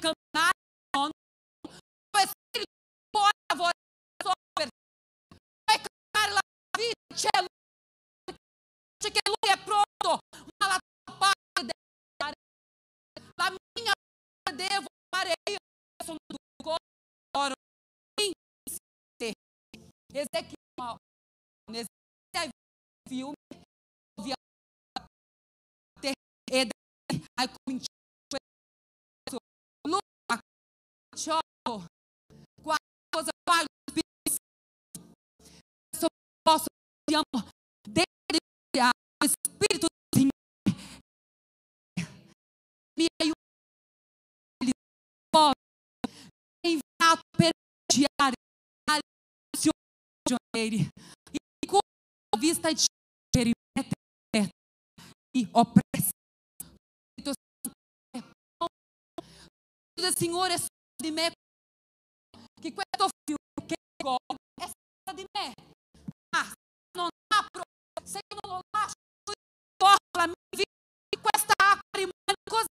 caminhar 0.00 0.52
o 0.96 2.18
Espírito 2.18 2.72
pode 3.12 3.38
favorecer 3.50 4.68
vai 5.68 5.78
caminhar 5.78 6.34
lá 6.34 6.40
na 6.40 6.80
vida, 6.80 6.96
c'è 7.14 7.51
che 9.10 9.20
lui 9.24 9.52
è 9.52 9.58
pronto, 9.62 10.18
ma 10.58 10.66
la 10.66 10.78
tua 10.78 11.16
parte 11.18 11.64
minha 13.74 13.92
devo 14.54 14.86
fare 15.08 15.32
io, 15.50 15.58
sono 16.04 16.18
do 16.26 16.36
coro. 16.62 17.54
Ezequiel, 20.14 20.96
nesse 21.70 21.86
filme, 23.08 23.34
via 24.20 24.34
e 26.50 26.68
hai 27.40 27.48
cominciato 27.64 28.36
Luca, 29.88 30.38
ciò, 31.16 31.38
qualcosa 32.60 33.30
posso, 36.42 36.66
abbiamo 37.06 37.24
detto 37.32 37.51
o 39.22 39.24
Espírito 39.24 39.86
de 40.12 40.26
me 42.98 43.06
aiuta 43.20 43.38
pode 45.32 45.54
enviado 46.64 47.22
per 47.38 47.52
diário 47.88 48.34
prisioneiro 49.54 50.90
e 51.32 51.66
com 51.68 51.78
a 52.34 52.38
vista 52.38 52.74
de 52.74 52.86
perimetro 53.32 53.94
e 55.36 55.46
opressa 55.54 56.10
do 57.22 57.32
Senhor 60.18 60.50
é 60.50 60.56
de 61.00 61.10
me 61.12 61.30
que 62.60 62.72
questo 62.72 63.08
fiume 63.28 63.68
che 63.68 63.76
è 64.58 65.14
di 65.14 65.24
me 65.36 65.54
ma 66.34 66.52
non 66.96 67.08
apro 67.32 67.62
se 68.04 68.18
non 68.42 68.56
lo 68.56 68.62
la 69.86 70.26
mia 70.26 70.34
vita 70.56 70.70
e 71.08 71.18
questa 71.20 71.54
acqua 71.56 71.96
rimane 71.96 72.34
così. 72.48 72.66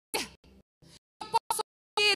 Io 1.21 1.29
posso 1.31 1.63
dire, 1.95 2.15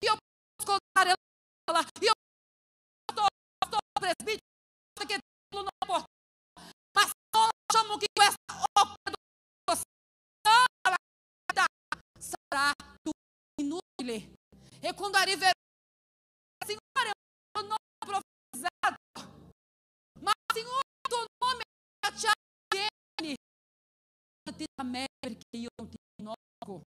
io 0.00 0.16
posso 0.16 0.78
ascoltare 0.78 1.08
la 1.10 1.16
parola, 1.64 1.88
io 2.00 2.12
sto, 3.12 3.26
sto 3.66 3.78
presbitero 3.92 5.06
che 5.06 5.18
non 5.54 5.66
può. 5.86 5.98
Ma 5.98 7.02
se 7.02 7.12
non 7.32 7.48
lasciamo 7.50 7.96
che 7.96 8.06
questa 8.12 8.62
opera 8.80 9.16
sarà 12.18 12.72
inutile. 13.60 14.32
E 14.80 14.94
quando 14.94 15.18
arriverà, 15.18 15.52
me 24.84 25.06
perché 25.18 25.56
io 25.56 25.68
non 25.76 25.88
ti 25.88 25.96
conosco. 26.16 26.84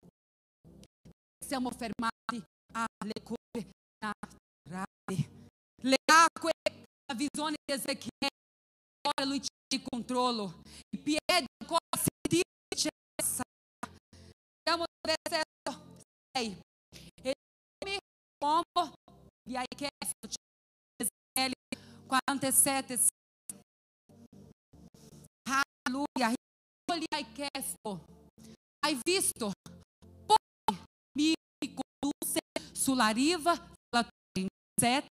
Siamo 1.43 1.71
fermati 1.71 2.43
alle 2.73 3.21
cose 3.23 3.69
naturali. 3.99 5.51
Le 5.81 5.97
acque, 6.05 6.51
la 6.63 7.15
visione 7.15 7.55
di 7.65 7.73
Ezechiele, 7.73 8.29
ora 9.07 9.25
lui 9.25 9.39
di 9.39 9.81
controllo. 9.81 10.61
I 10.95 10.99
piedi 10.99 11.45
ancora 11.61 11.79
sentire 11.95 12.49
cessa. 12.75 13.43
Siamo 14.63 14.83
nel 15.05 15.15
versetto 15.23 15.95
6. 16.35 16.59
E 17.23 17.33
mi 17.85 17.97
uomo 18.43 18.93
vi 19.47 19.55
hai 19.55 19.67
chiesto, 19.75 20.27
Ezechiele 20.97 21.55
47, 22.05 22.97
6. 22.97 23.07
Aleluia 25.49 26.35
hai 27.17 27.25
chiesto, 27.33 28.05
hai 28.85 28.99
visto, 29.03 29.51
poi 30.25 30.77
mi 31.17 31.33
condusse 31.59 32.39
sulla 32.71 33.09
riva 33.09 33.53
della 33.89 34.07
7, 34.79 35.07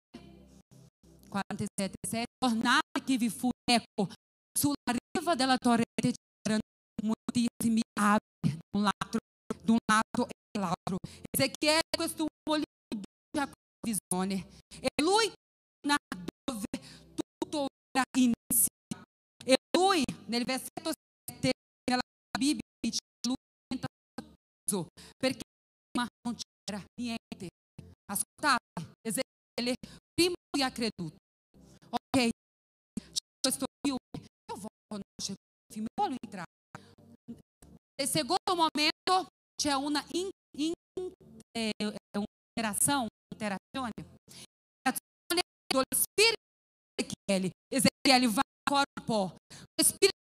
47, 1.29 1.95
7, 2.07 2.25
tornate 2.39 3.03
che 3.05 3.17
vi 3.17 3.29
fu 3.29 3.49
eco, 3.69 4.09
sulla 4.57 4.95
riva 4.95 5.35
della 5.35 5.57
torrente 5.57 6.15
c'erano 6.41 6.63
moltissimi 7.03 7.81
alberi 7.99 8.57
da 8.57 8.79
un 8.79 8.83
lato, 8.83 9.19
da 9.63 9.77
lato 9.85 10.29
e 10.29 10.59
l'altro. 10.59 10.97
Ezechiele 11.31 11.83
questo 11.97 12.27
uomo 12.49 12.63
a 13.39 13.51
visione 13.85 14.47
e 14.81 14.89
lui 15.03 15.33
dove 16.45 16.65
tutto 17.15 17.67
era 17.93 18.05
inizia. 18.17 18.71
E 19.45 19.57
lui 19.77 20.03
nel 20.27 20.45
versetto 20.45 20.93
Bibbia 22.37 22.61
dice 22.79 23.01
lui 23.27 23.37
diventa 23.67 23.89
perché 25.17 25.43
prima 25.91 26.09
non 26.27 26.35
c'era 26.35 26.83
niente. 27.01 27.49
Ascoltate, 28.11 28.97
Ezechiele 29.03 29.75
prima 30.13 30.35
lui 30.53 30.63
ha 30.63 30.71
creduto. 30.71 31.17
Ok, 31.91 32.31
c'è 32.99 33.25
questo 33.41 33.67
fiume, 33.81 33.99
io 34.15 34.57
voglio 34.57 34.85
conoscere 34.89 35.39
il 35.39 35.73
fiume, 35.73 35.89
voglio 35.95 36.17
entrare. 36.21 36.47
Nel 37.99 38.09
secondo 38.09 38.55
momento 38.55 39.29
c'è 39.55 39.73
una 39.73 40.05
in, 40.13 40.29
in, 40.59 40.73
eh, 41.57 41.73
interação, 42.53 43.07
interazione, 43.33 43.93
interazione 43.97 45.43
do 45.67 45.83
Spirito 45.95 46.43
di 46.95 47.05
Ezechiele. 47.05 47.51
Ezechiele 47.69 48.29
vai 48.29 48.45
fora 48.69 48.85
do 48.95 49.05
pó. 49.05 49.23
O 49.25 49.81
Espírito 49.81 50.17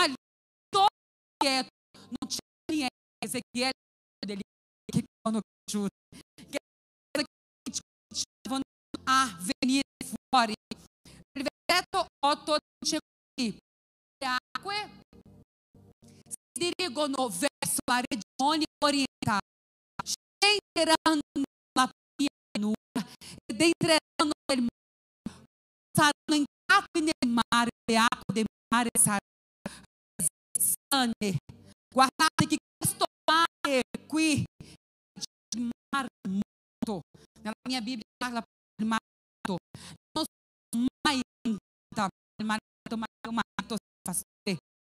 ali 0.00 0.14
quieto, 0.14 0.86
tinha 1.40 1.62
ninguém. 1.62 1.79
Ezequiel 3.22 3.72
dele 4.24 4.40
que 4.90 5.04
quando 5.22 5.40
ajuda. 5.68 5.88
Que 6.48 6.58
stavano 8.12 8.62
a 9.06 9.36
venire 9.40 9.82
fuori. 10.04 10.54
Il 11.36 11.44
versetto 11.44 12.06
8 12.24 12.56
dice 12.80 12.98
così: 12.98 13.56
Le 14.18 14.26
acque 14.26 14.90
si 16.28 16.70
dirigono 16.72 17.28
verso 17.28 17.80
la 17.90 18.00
regione 18.00 18.64
orientale, 18.82 19.46
scenderanno 20.02 21.20
nella 21.36 21.90
pianura 22.16 23.00
ed 23.46 23.60
entreranno 23.60 24.32
nel 24.50 24.64
mare. 24.64 25.44
Saranno 25.92 26.34
entrati 26.34 27.00
nel 27.00 27.28
mare, 27.28 27.70
le 27.84 27.96
acque 27.96 28.32
del 28.32 28.44
mare 28.72 28.88
saranno 28.98 29.20
sane. 30.56 31.36
Guardate 31.92 32.46
che 32.46 32.56
mar 35.94 36.06
morto. 36.28 37.02
Non 40.12 40.24
sono 40.72 40.86
mai 41.06 41.20
entrata 41.46 42.08
nel 42.36 42.46
mar 42.46 42.58
morto, 42.58 42.96
ma 42.96 43.06
il 43.06 43.32
mar 43.32 43.44
morto 43.60 43.76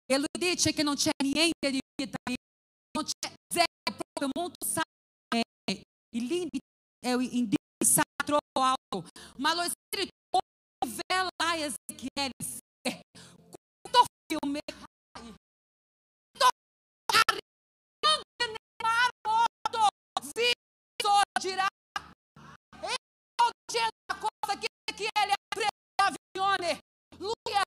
E 0.06 0.18
lui 0.18 0.36
dice 0.38 0.72
che 0.72 0.82
non 0.82 0.94
c'è 0.94 1.10
niente 1.22 1.70
di 1.70 1.80
vita. 1.96 2.18
Non 2.96 3.04
c'è 3.04 3.32
zero, 3.52 3.66
proprio 3.82 4.30
molto 4.34 4.64
sano. 4.64 4.82
Il 6.14 6.24
limite 6.26 6.60
è 7.00 7.10
indirizzato 7.12 8.24
troppo 8.24 8.60
alto. 8.60 9.08
Ma 9.38 9.54
lo 9.54 9.62
Spirito 9.62 10.38
rivela 10.84 11.28
a 11.36 11.56
Ezequiele. 11.56 12.63
pessoa 21.04 21.22
dirá: 21.38 21.66
Eu 22.82 23.50
tinha 23.70 23.88
uma 24.10 24.18
coisa 24.18 24.60
que, 24.60 24.66
que 24.94 25.04
ele 25.04 25.32
é 25.32 25.34
tu 25.52 26.40
Luia, 27.20 27.62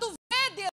tu 0.00 0.14
vede 0.30 0.68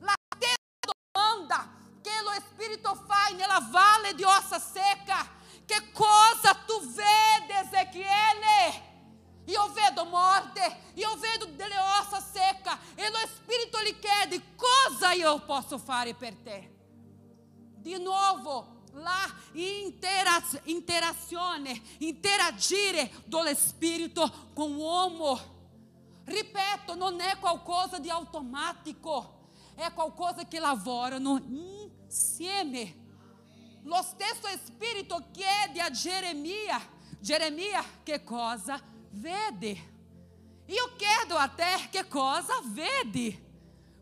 la 0.00 0.14
testa 0.40 0.92
é 1.14 1.20
anda 1.20 1.68
que 2.02 2.10
o 2.10 2.34
Espírito 2.34 2.96
faz 3.06 3.36
nela 3.36 3.60
vale 3.60 4.14
de 4.14 4.24
ossa 4.24 4.58
seca. 4.58 5.28
Que 5.66 5.80
coisa 5.92 6.54
tu 6.66 6.80
vê, 6.90 7.04
Ezequiel? 7.60 8.93
Io 9.46 9.72
vedo 9.72 10.04
morte, 10.06 10.92
io 10.94 11.14
vedo 11.16 11.46
delle 11.46 11.78
ossa 11.78 12.20
secca 12.20 12.78
e 12.94 13.10
lo 13.10 13.18
Spirito 13.26 13.78
gli 13.82 13.98
chiede 13.98 14.42
cosa 14.56 15.12
io 15.12 15.38
posso 15.40 15.78
fare 15.78 16.14
per 16.14 16.34
te. 16.36 16.72
Nuovo, 17.98 18.82
la 18.92 19.30
interaz- 19.52 20.60
interazione, 20.64 21.80
interagire 21.98 23.10
dello 23.26 23.54
Spirito 23.54 24.50
con 24.54 24.72
l'uomo. 24.72 25.52
Ripeto, 26.24 26.94
non 26.94 27.20
è 27.20 27.38
qualcosa 27.38 27.98
di 27.98 28.08
automatico, 28.08 29.50
è 29.74 29.92
qualcosa 29.92 30.46
che 30.46 30.58
lavorano 30.58 31.38
insieme. 31.46 33.02
Lo 33.82 34.00
stesso 34.00 34.48
Spirito 34.64 35.26
chiede 35.30 35.82
a 35.82 35.90
Geremia, 35.90 36.80
Geremia, 37.20 37.84
che 38.02 38.24
cosa 38.24 38.80
vede? 39.14 39.92
Io 40.66 40.92
chiedo 40.96 41.36
a 41.36 41.48
te 41.48 41.88
che 41.90 42.06
cosa 42.08 42.60
vedi? 42.64 43.42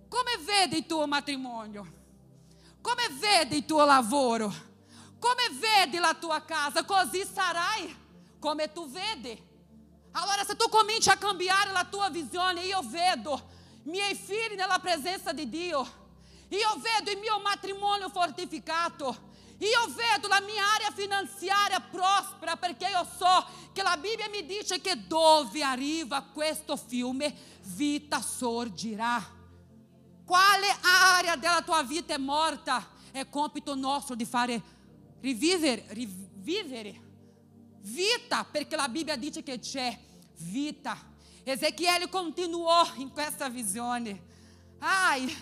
Come 0.09 0.37
vedi 0.45 0.79
il 0.79 0.87
tuo 0.87 1.07
matrimonio? 1.07 2.01
Come 2.81 3.09
vedi 3.19 3.59
il 3.59 3.65
tuo 3.65 3.85
lavoro? 3.85 4.53
Come 5.19 5.49
vedi 5.59 5.99
la 5.99 6.15
tua 6.15 6.43
casa? 6.43 6.85
Così 6.85 7.25
sarai 7.25 8.01
come 8.39 8.73
tu 8.73 8.89
vedi. 8.89 9.51
Allora 10.13 10.45
se 10.45 10.57
tu 10.57 10.69
cominci 10.69 11.09
a 11.09 11.17
cambiare 11.17 11.71
la 11.73 11.85
tua 11.85 12.11
visione, 12.11 12.65
io 12.65 12.83
vedo 12.83 13.51
miei 13.85 14.15
figli 14.15 14.55
nella 14.57 14.79
presenza 14.79 15.33
di 15.33 15.49
Dio. 15.49 16.01
Io 16.49 16.77
vedo 16.77 17.11
il 17.11 17.19
mio 17.19 17.41
matrimonio 17.41 18.09
fortificato. 18.11 19.31
Io 19.63 19.95
vedo 19.95 20.27
la 20.27 20.41
mia 20.41 20.65
area 20.75 20.91
finanziaria 20.91 21.79
prospera 21.79 22.57
perché 22.57 22.89
io 22.89 23.07
so 23.17 23.47
che 23.73 23.83
la 23.83 23.97
Bibbia 23.97 24.29
mi 24.29 24.45
dice 24.45 24.81
che 24.81 25.07
dove 25.07 25.63
arriva 25.63 26.21
questo 26.23 26.77
fiume, 26.77 27.33
vita 27.61 28.21
sorgirà. 28.21 29.25
Quale 30.25 30.67
area 31.15 31.37
della 31.37 31.63
tua 31.63 31.85
vita 31.85 32.13
è 32.13 32.19
morta? 32.19 32.89
È 33.13 33.29
compito 33.29 33.77
nostro 33.77 34.17
di 34.17 34.25
fare 34.25 34.61
rivivere, 35.21 35.85
rivivere 35.91 37.01
vita, 37.83 38.45
perché 38.45 38.75
la 38.75 38.89
Bibbia 38.89 39.17
dice 39.17 39.45
che 39.45 39.61
c'è 39.61 39.97
vita. 40.39 40.99
Ezequiele 41.45 42.09
continuò 42.09 42.85
in 42.97 43.11
questa 43.15 43.49
visione. 43.49 44.31
Ai, 44.79 45.33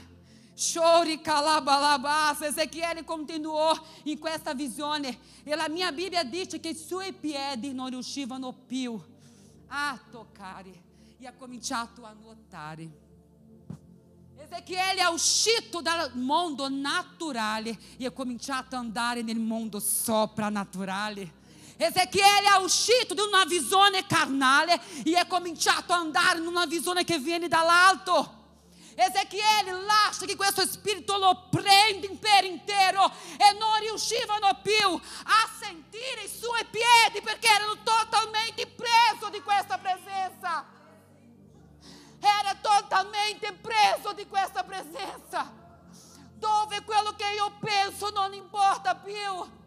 Chore 0.61 1.23
calabalabassa. 1.23 2.47
Ezequiele 2.47 3.03
continuò 3.03 3.73
in 4.05 4.19
questa 4.19 4.53
visione. 4.53 5.19
E 5.43 5.57
la 5.57 5.71
mia 5.71 5.91
Bibbia 5.91 6.23
dice 6.23 6.61
che 6.61 6.69
i 6.69 6.77
suoi 6.77 7.15
piedi 7.15 7.73
non 7.73 7.89
riuscivano 7.89 8.53
più 8.53 9.01
a 9.69 9.99
toccare. 10.11 10.89
E 11.19 11.27
ha 11.27 11.33
cominciato 11.33 12.05
a 12.05 12.13
nuotare. 12.13 13.09
Ezequiele 14.37 15.01
è 15.01 15.07
uscito 15.07 15.81
dal 15.81 16.11
mondo 16.15 16.69
naturale 16.69 17.79
e 17.97 18.07
ha 18.07 18.11
cominciato 18.11 18.75
ad 18.77 18.83
andare 18.83 19.23
nel 19.23 19.39
mondo 19.39 19.81
soprannaturale. 19.81 21.39
Ezequiele 21.77 22.49
è 22.55 22.63
uscito 22.63 23.15
di 23.15 23.21
una 23.21 23.45
visione 23.47 24.05
carnale 24.07 24.79
e 25.03 25.17
ha 25.17 25.27
cominciato 25.27 25.93
ad 25.95 26.01
andare 26.01 26.39
in 26.39 26.47
una 26.47 26.67
visione 26.67 27.05
che 27.05 27.19
viene 27.19 27.49
dall'alto. 27.49 28.40
Ezequiele 29.03 29.73
lascia 29.73 30.27
che 30.27 30.37
questo 30.37 30.61
spirito 30.67 31.17
lo 31.17 31.47
prende 31.49 32.11
per 32.21 32.45
intero 32.45 33.11
e 33.39 33.57
non 33.59 33.79
riuscivano 33.81 34.61
più 34.61 35.01
a 35.25 35.49
sentire 35.59 36.25
i 36.25 36.29
suoi 36.29 36.67
piedi 36.67 37.23
perché 37.23 37.49
erano 37.49 37.79
totalmente 37.83 38.67
preso 38.67 39.31
di 39.31 39.41
questa 39.41 39.79
presenza. 39.79 40.67
Era 42.21 42.55
totalmente 42.61 43.55
preso 43.55 44.13
di 44.13 44.27
questa 44.27 44.65
presenza. 44.65 45.51
Dove 46.35 46.83
quello 46.83 47.15
che 47.17 47.33
io 47.33 47.53
penso 47.59 48.11
non 48.11 48.35
importa 48.35 48.97
più. 48.97 49.59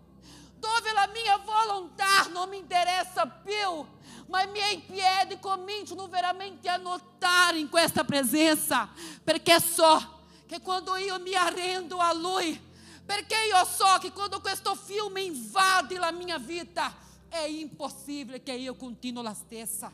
Dove 0.59 0.91
la 0.93 1.09
mia 1.11 1.37
volontà 1.37 2.27
non 2.31 2.49
mi 2.49 2.57
interessa 2.57 3.25
più 3.25 3.92
ma 4.27 4.45
miei 4.45 4.79
piedi 4.79 5.39
cominciano 5.39 6.07
veramente 6.07 6.69
a 6.69 6.77
notare 6.77 7.59
in 7.59 7.69
questa 7.69 8.03
presenza, 8.03 8.89
perché 9.23 9.59
so 9.59 10.21
che 10.45 10.59
quando 10.61 10.95
io 10.95 11.19
mi 11.19 11.35
arrendo 11.35 11.97
a 11.97 12.13
Lui, 12.13 12.59
perché 13.05 13.35
io 13.47 13.65
so 13.65 13.97
che 13.99 14.11
quando 14.11 14.39
questo 14.39 14.75
fiume 14.75 15.21
invade 15.21 15.97
la 15.97 16.11
mia 16.11 16.37
vita, 16.37 16.95
è 17.27 17.41
impossibile 17.41 18.43
che 18.43 18.53
io 18.53 18.75
continui 18.75 19.23
la 19.23 19.33
stessa. 19.33 19.91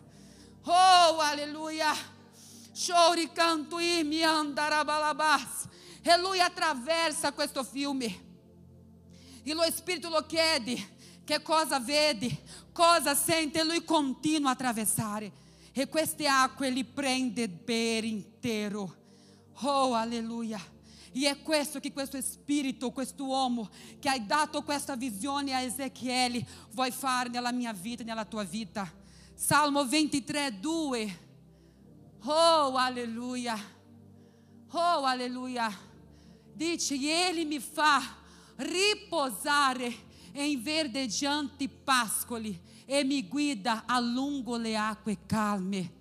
Oh, 0.64 1.20
alleluia! 1.20 2.18
Chore, 2.86 3.32
canto 3.32 3.78
e 3.80 4.04
mi 4.04 4.24
andarabalabas. 4.24 5.68
E 6.02 6.18
lui 6.18 6.40
attraversa 6.40 7.34
questo 7.34 7.64
fiume. 7.64 8.28
E 9.44 9.54
lo 9.54 9.64
Spirito 9.72 10.10
lo 10.10 10.26
chiede 10.26 10.98
che 11.30 11.44
cosa 11.44 11.80
vede, 11.80 12.42
cosa 12.74 13.14
sente, 13.14 13.64
lui 13.64 13.84
continua 13.84 14.50
a 14.50 14.54
attraversare 14.54 15.32
e 15.72 15.88
queste 15.88 16.26
acque 16.26 16.72
li 16.72 16.84
prende 16.84 17.48
per 17.48 18.04
intero. 18.04 18.96
Oh, 19.62 19.94
alleluia. 19.94 20.60
E 21.12 21.30
è 21.30 21.40
questo 21.44 21.80
che 21.80 21.94
questo 21.94 22.20
spirito, 22.20 22.90
questo 22.90 23.26
uomo 23.26 23.70
che 24.00 24.10
hai 24.10 24.26
dato 24.26 24.64
questa 24.64 24.96
visione 24.96 25.54
a 25.54 25.60
Ezechiele 25.60 26.44
vuoi 26.72 26.90
fare 26.90 27.30
nella 27.30 27.52
mia 27.52 27.74
vita, 27.74 28.04
nella 28.04 28.26
tua 28.26 28.44
vita. 28.44 28.92
Salmo 29.36 29.86
23, 29.86 30.60
2. 30.60 31.20
Oh, 32.24 32.76
alleluia. 32.76 33.56
Oh, 34.72 35.04
alleluia. 35.04 35.72
Dice, 36.56 36.96
ele 36.96 37.46
me 37.46 37.60
fa 37.60 38.02
riposare 38.56 40.08
em 40.34 40.62
verdeggianti 40.62 41.68
pascoli 41.68 42.60
e 42.86 43.04
mi 43.04 43.28
guida 43.28 43.84
a 43.86 44.00
lungo 44.00 44.58
le 44.58 44.76
acque 44.76 45.20
calme. 45.26 45.98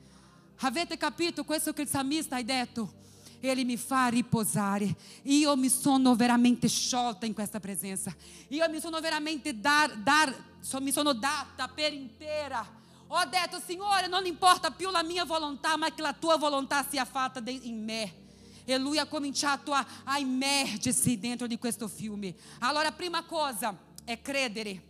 Avete 0.61 0.97
capito 0.97 1.45
questo 1.45 1.73
che 1.73 1.83
il 1.83 1.89
salmista 1.89 2.37
ha 2.37 2.43
detto? 2.43 2.95
Ele 3.41 3.63
mi 3.63 3.77
fa 3.77 4.09
riposare. 4.09 4.97
Io 5.25 5.55
mi 5.57 5.69
sono 5.69 6.17
veramente 6.17 6.67
sciolta 6.67 7.27
in 7.27 7.35
questa 7.35 7.61
presenza. 7.61 8.15
Io 8.49 8.69
mi 8.69 8.81
sono 8.81 9.01
veramente 9.01 9.59
dar, 9.61 9.97
dar, 9.99 10.35
mi 10.81 10.91
sono 10.91 11.13
data 11.13 11.69
per 11.69 11.93
intera. 11.93 12.67
Ho 13.07 13.25
detto, 13.25 13.61
Signore, 13.65 14.07
non 14.09 14.27
importa 14.27 14.71
più 14.71 14.91
la 14.91 15.03
mia 15.03 15.25
volontà, 15.25 15.77
ma 15.77 15.93
che 15.93 16.03
la 16.03 16.13
tua 16.13 16.37
volontà 16.37 16.85
sia 16.89 17.05
fatta 17.05 17.43
in 17.47 17.85
me. 17.85 18.27
E 18.65 18.77
lui 18.77 18.99
ha 18.99 19.07
cominciato 19.07 19.73
a, 19.73 19.87
a 20.05 20.19
immergersi 20.19 21.19
dentro 21.19 21.47
di 21.47 21.59
questo 21.59 21.87
fiume. 21.87 22.35
Allora, 22.59 22.93
prima 22.93 23.23
cosa, 23.25 23.75
è 24.09 24.23
credere 24.23 24.83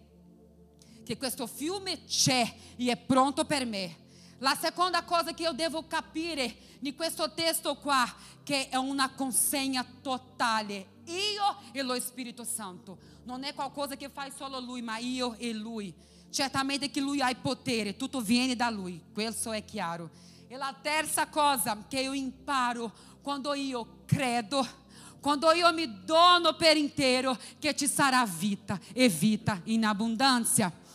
che 1.04 1.16
questo 1.16 1.48
fiume 1.48 2.04
c'è 2.04 2.54
e 2.76 2.88
è 2.88 2.96
pronto 2.96 3.44
per 3.44 3.66
me. 3.66 4.06
La 4.38 4.54
seconda 4.54 5.02
cosa 5.02 5.34
che 5.34 5.42
io 5.42 5.50
devo 5.50 5.88
capire 5.88 6.54
in 6.78 6.94
questo 6.94 7.32
testo 7.32 7.74
qua, 7.78 8.06
che 8.44 8.68
è 8.68 8.76
una 8.76 9.10
consegna 9.10 9.84
totale, 10.00 10.98
io 11.06 11.56
e 11.72 11.82
lo 11.82 11.98
Spirito 11.98 12.44
Santo. 12.44 12.98
Non 13.24 13.42
è 13.42 13.54
qualcosa 13.54 13.96
che 13.96 14.08
faz 14.08 14.36
solo 14.36 14.60
lui, 14.60 14.82
ma 14.82 14.98
io 14.98 15.34
e 15.34 15.52
lui. 15.52 15.92
Certamente 16.30 16.88
che 16.88 17.00
lui 17.00 17.20
ha 17.20 17.34
potere, 17.34 17.96
tutto 17.96 18.20
viene 18.20 18.54
da 18.54 18.70
lui, 18.70 19.02
questo 19.12 19.50
è 19.50 19.64
chiaro. 19.64 20.10
E 20.46 20.56
la 20.56 20.72
terza 20.80 21.26
cosa 21.26 21.86
che 21.88 22.02
io 22.02 22.12
imparo 22.12 22.92
quando 23.20 23.52
io 23.54 24.04
credo 24.06 24.64
quando 25.20 25.52
io 25.52 25.72
mi 25.72 26.04
dono 26.04 26.54
per 26.54 26.76
intero, 26.76 27.36
che 27.58 27.74
ci 27.74 27.88
sarà 27.88 28.24
vita 28.26 28.78
e 28.92 29.08
vita 29.08 29.60
in 29.64 29.84
abbondanza. 29.84 30.86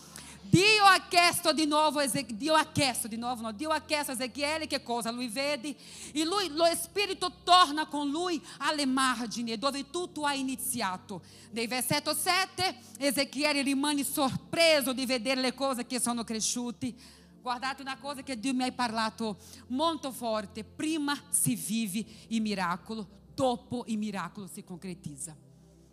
Dio 0.54 0.84
ha 0.84 1.00
chiesto 1.08 1.52
di 1.52 1.66
nuovo, 1.66 2.00
Dio 2.28 2.54
ha 2.54 2.64
chiesto 2.66 3.08
di 3.08 3.16
nuovo, 3.16 3.42
no, 3.42 3.50
Dio 3.50 3.70
ha 3.70 3.80
chiesto 3.80 4.12
a 4.12 4.14
Ezechiele 4.14 4.68
che 4.68 4.84
cosa? 4.84 5.10
Lui 5.10 5.26
vede 5.26 5.74
e 6.12 6.24
lui, 6.24 6.48
lo 6.50 6.64
Spirito 6.80 7.40
torna 7.42 7.86
con 7.86 8.08
lui 8.08 8.40
alle 8.58 8.86
margini 8.86 9.58
dove 9.58 9.90
tutto 9.90 10.24
ha 10.24 10.32
iniziato. 10.32 11.22
Nel 11.50 11.66
versetto 11.66 12.14
7, 12.14 12.72
Ezechiele 12.98 13.62
rimane 13.62 14.04
sorpreso 14.04 14.92
di 14.92 15.04
vedere 15.06 15.40
le 15.40 15.54
cose 15.54 15.86
che 15.86 15.98
sono 15.98 16.22
cresciute. 16.22 16.94
Guardate 17.42 17.82
una 17.82 17.98
cosa 17.98 18.22
che 18.22 18.38
Dio 18.38 18.54
mi 18.54 18.62
ha 18.62 18.70
parlato 18.70 19.38
molto 19.68 20.12
forte. 20.12 20.62
Prima 20.62 21.20
si 21.30 21.56
vive 21.56 22.04
il 22.28 22.40
miracolo, 22.40 23.23
dopo 23.34 23.84
il 23.86 23.98
miracolo 23.98 24.46
si 24.46 24.64
concretizza. 24.64 25.36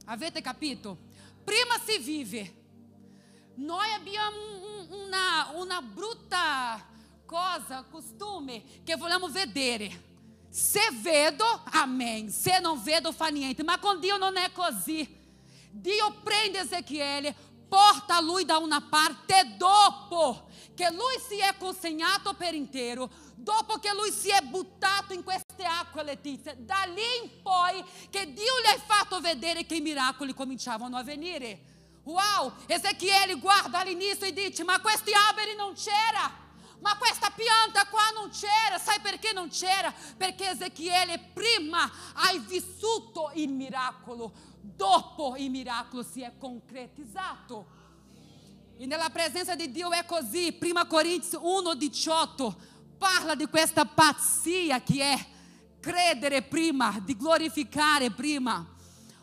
Avete 0.05 0.41
capito? 0.41 0.97
Prima 1.43 1.79
si 1.85 1.97
vive. 1.99 2.59
Noi 3.55 3.91
abbiamo 3.91 4.37
una, 4.89 5.51
una 5.55 5.81
brutta 5.81 6.87
cosa, 7.25 7.83
costume, 7.89 8.63
che 8.83 8.95
vogliamo 8.95 9.29
vedere. 9.29 10.09
Se 10.49 10.91
vedo, 11.01 11.45
amém. 11.71 12.29
Se 12.29 12.59
não 12.59 12.77
vedo, 12.77 13.11
fa 13.13 13.29
niente. 13.29 13.63
Ma 13.63 13.79
con 13.79 13.99
Dio 13.99 14.17
non 14.17 14.35
è 14.35 14.51
così. 14.51 15.07
Dio 15.71 16.11
prende 16.23 16.59
Ezechiele, 16.59 17.33
porta 17.69 18.19
lui 18.19 18.43
da 18.43 18.57
una 18.57 18.81
parte 18.81 19.55
dopo 19.57 20.49
che 20.81 20.89
lui 20.89 21.21
si 21.27 21.37
è 21.37 21.55
consegnato 21.59 22.33
per 22.33 22.55
intero, 22.55 23.07
dopo 23.35 23.77
che 23.77 23.93
lui 23.93 24.11
si 24.11 24.29
è 24.29 24.41
buttato 24.41 25.13
in 25.13 25.21
queste 25.21 25.63
acque, 25.63 26.01
Letizia, 26.01 26.55
da 26.57 26.85
lì 26.85 27.03
in 27.21 27.43
poi 27.43 27.85
che 28.09 28.33
Dio 28.33 28.59
gli 28.63 28.67
ha 28.67 28.79
fatto 28.83 29.19
vedere 29.19 29.67
che 29.67 29.75
i 29.75 29.81
miracoli 29.81 30.33
cominciavano 30.33 30.97
a 30.97 31.03
venire. 31.03 31.99
Uau! 32.05 32.51
Ezechiele 32.65 33.35
guarda 33.35 33.81
all'inizio 33.81 34.25
e 34.25 34.33
dice: 34.33 34.63
Ma 34.63 34.81
questi 34.81 35.11
alberi 35.13 35.55
non 35.55 35.75
c'era. 35.75 36.39
Ma 36.79 36.97
questa 36.97 37.29
pianta 37.29 37.85
qua 37.85 38.09
non 38.15 38.31
c'era, 38.31 38.79
sai 38.79 38.99
perché 39.01 39.33
non 39.33 39.49
c'era? 39.49 39.93
Perché 40.17 40.49
Ezechiele 40.49 41.29
prima 41.31 41.87
hai 42.15 42.39
vissuto 42.39 43.29
il 43.35 43.49
miracolo, 43.49 44.31
dopo 44.59 45.35
il 45.37 45.51
miracolo 45.51 46.01
si 46.01 46.23
è 46.23 46.31
concretizzato. 46.39 47.80
E 48.81 48.87
nella 48.87 49.11
presenza 49.11 49.53
di 49.53 49.69
Dio 49.69 49.91
è 49.91 50.03
così. 50.05 50.57
1 50.59 50.87
Coríntios 50.87 51.39
1,18 51.39 52.51
parla 52.97 53.35
di 53.35 53.45
questa 53.45 53.85
pazzia 53.85 54.81
che 54.81 55.03
è 55.03 55.25
credere 55.79 56.41
prima, 56.41 56.99
di 56.99 57.15
glorificare 57.15 58.09
prima, 58.09 58.65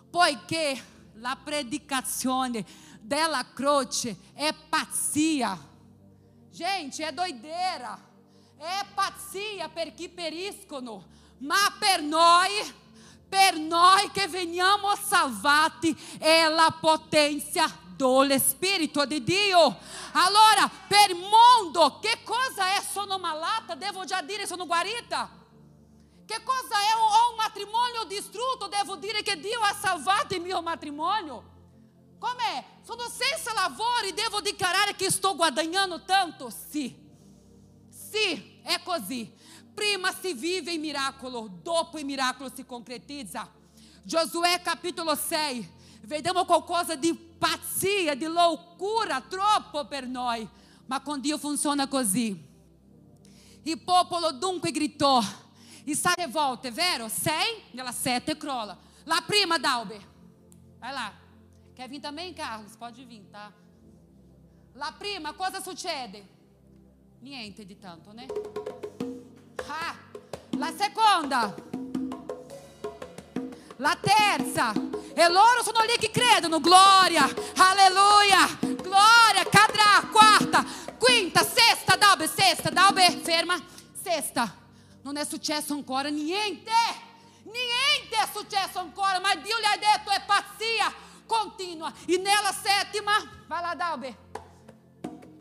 poiché 0.09 0.81
la 1.15 1.37
predicazione 1.43 2.65
della 3.01 3.45
croce 3.53 4.17
è 4.33 4.55
pazzia. 4.69 5.59
Gente, 6.53 7.05
è 7.05 7.13
doideira. 7.13 7.99
É 8.61 8.85
pazzia 8.95 9.69
per 9.69 9.93
chi 9.93 10.09
periscono, 10.09 11.05
ma 11.39 11.75
per 11.77 12.01
noi, 12.01 12.51
per 13.29 13.59
noi 13.59 14.09
che 14.13 14.29
veniamo 14.29 14.95
salvati, 14.95 15.97
è 16.17 16.47
la 16.47 16.77
potenza 16.81 17.87
do 17.99 18.39
Spirito 18.39 19.05
di 19.05 19.25
Dio. 19.25 19.77
Allora, 20.13 20.71
per 20.87 21.15
mondo, 21.17 21.99
che 21.99 22.21
cosa 22.23 22.77
è 22.77 22.81
sono 22.81 23.19
malata? 23.19 23.75
Devo 23.75 24.05
già 24.05 24.23
dire 24.23 24.47
sono 24.47 24.67
guarita? 24.67 25.29
Che 26.25 26.43
cosa 26.45 26.77
è 26.77 26.95
ho 26.95 27.31
un 27.31 27.37
matrimonio 27.37 28.05
distrutto? 28.05 28.69
Devo 28.69 28.97
dire 28.97 29.23
che 29.23 29.41
Dio 29.41 29.59
ha 29.61 29.75
salvato 29.75 30.35
il 30.35 30.43
mio 30.43 30.63
matrimonio? 30.63 31.57
Com'è? 32.21 32.65
Sono 32.85 33.09
senza 33.09 33.53
lavoro 33.53 34.05
e 34.05 34.13
devo 34.13 34.41
dichiarare 34.41 34.95
che 34.95 35.11
sto 35.11 35.35
guadagnando 35.35 36.05
tanto? 36.05 36.51
Sì. 36.51 37.07
Sì, 37.89 38.61
è 38.63 38.81
così. 38.85 39.33
Prima 39.75 40.13
si 40.13 40.35
vive 40.35 40.73
il 40.73 40.81
miracolo, 40.81 41.49
dopo 41.63 41.99
il 41.99 42.05
miracolo 42.05 42.51
si 42.55 42.65
concretizza. 42.65 43.51
Giosuè 44.03 44.61
capitolo 44.63 45.15
6. 45.15 45.77
Vediamo 46.03 46.45
qualcosa 46.45 46.95
di 46.95 47.28
pazzia, 47.39 48.15
di 48.15 48.25
loucura, 48.25 49.21
troppo 49.21 49.87
per 49.87 50.07
noi. 50.07 50.49
Ma 50.87 51.01
con 51.01 51.21
Dio 51.21 51.39
funziona 51.39 51.87
così. 51.87 52.47
Il 53.63 53.79
popolo 53.81 54.33
dunque 54.33 54.71
gritò 54.71 55.23
e 55.85 55.95
si 55.95 56.09
rivolta, 56.17 56.69
è 56.69 56.73
vero? 56.73 57.09
Sei 57.09 57.63
nella 57.73 57.93
sette 57.93 58.37
crolla. 58.37 58.77
La 59.05 59.23
prima, 59.27 59.59
Dalbe. 59.59 59.99
Vai 60.79 60.93
lá. 60.93 61.13
Quer 61.75 61.89
vir 61.89 62.01
também, 62.01 62.35
Carlos? 62.35 62.77
Pode 62.77 63.05
vir, 63.05 63.23
tá? 63.31 63.53
La 64.75 64.93
prima, 64.93 65.33
cosa 65.33 65.61
succede? 65.61 66.27
Niente 67.21 67.65
di 67.65 67.77
tanto, 67.77 68.13
né? 68.13 68.27
Ah, 69.69 69.97
la 70.57 70.73
seconda. 70.73 71.68
La 73.79 73.97
terza. 74.01 74.73
E 74.73 75.29
loro 75.29 75.63
sono 75.63 75.81
lì 75.83 75.97
che 75.99 76.11
credono. 76.11 76.61
Gloria, 76.61 77.29
alleluia, 77.57 78.47
gloria, 78.61 79.45
cadrà. 79.51 80.07
Quarta, 80.11 80.65
quinta, 80.99 81.45
sesta, 81.45 81.97
Dalbe, 81.97 82.29
sesta, 82.29 82.71
Dalbe, 82.71 83.21
ferma. 83.23 83.57
Sesta. 84.01 84.55
Non 85.03 85.17
è 85.17 85.25
successo 85.25 85.75
ancora 85.75 86.09
niente. 86.09 86.73
Niente 87.45 88.17
è 88.17 88.29
successo 88.33 88.79
ancora, 88.79 89.21
ma 89.21 89.35
Dio 89.37 89.57
gli 89.59 89.65
ha 89.65 89.77
detto 89.77 90.11
è 90.11 90.23
pazzia 90.27 90.93
continua. 91.27 91.93
E 92.07 92.17
nella 92.17 92.53
settima, 92.53 93.13
vai 93.47 93.63
lá, 93.63 93.75
Dalbe. 93.75 94.17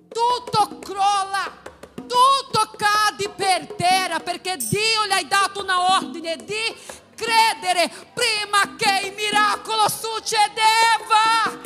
Tutto 0.09 0.79
crolla. 0.79 1.65
Tutto 1.95 2.71
cade 2.77 3.29
per 3.29 3.73
terra 3.73 4.19
perché 4.19 4.55
Dio 4.57 5.05
gli 5.07 5.11
ha 5.11 5.23
dato 5.23 5.61
una 5.61 5.97
ordine 5.97 6.37
di 6.37 7.05
credere 7.17 7.89
prima 8.13 8.75
che 8.75 9.07
il 9.07 9.13
miracolo 9.15 9.89
succedeva. 9.89 11.65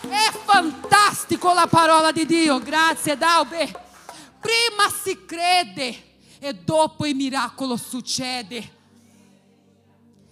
È 0.00 0.30
fantastico 0.44 1.52
la 1.52 1.66
parola 1.66 2.12
di 2.12 2.24
Dio, 2.24 2.60
grazie 2.60 3.16
Dalbe. 3.16 3.64
Prima 4.38 4.88
si 5.02 5.24
crede 5.24 6.10
e 6.38 6.54
dopo 6.54 7.04
il 7.06 7.16
miracolo 7.16 7.76
succede. 7.76 8.80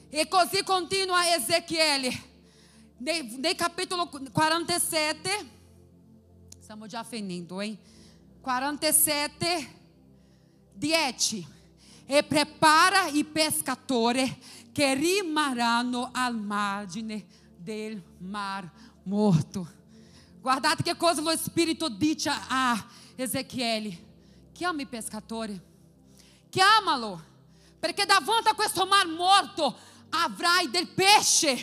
E 0.09 0.29
così 0.29 0.63
continua 0.63 1.35
Ezechiele. 1.35 2.29
Nei 2.99 3.55
capítulo 3.57 4.09
47, 4.09 5.51
stiamo 6.61 6.87
già 6.87 7.03
finendo, 7.03 7.61
hein? 7.61 7.79
47, 8.41 9.79
10. 10.75 11.59
E 12.13 12.25
prepara 12.25 13.07
i 13.07 13.23
pescatori 13.23 14.43
che 14.73 14.95
rimarranno 14.95 16.11
al 16.13 16.37
margine 16.37 17.25
del 17.57 18.03
mar 18.19 18.69
morto. 19.05 19.65
Guardate 20.41 20.83
che 20.83 20.97
cosa 20.97 21.21
lo 21.21 21.31
Spirito 21.37 21.89
dice 21.89 22.29
a 22.29 22.85
Ezechiele. 23.15 24.09
Chiama 24.51 24.83
i 24.83 24.87
pescatori. 24.87 25.57
Chiamalo. 26.49 27.23
Perché 27.79 28.05
davanti 28.05 28.49
a 28.49 28.55
questo 28.55 28.87
mar 28.87 29.07
morto 29.07 29.79
avrai 30.09 30.69
del 30.69 30.89
pesce. 30.89 31.55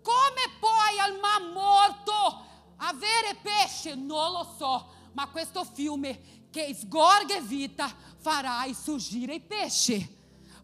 Come 0.00 0.42
puoi 0.60 0.98
al 1.00 1.18
mar 1.18 1.42
morto 1.52 2.46
avere 2.76 3.36
pesce? 3.42 3.96
Non 3.96 4.30
lo 4.30 4.54
so, 4.56 4.92
ma 5.14 5.26
questo 5.26 5.64
fiume 5.64 6.44
che 6.52 6.72
sgorga 6.72 7.40
vita 7.40 7.92
farai 8.26 8.74
surgire 8.74 9.34
il 9.34 9.42
pesce. 9.42 10.14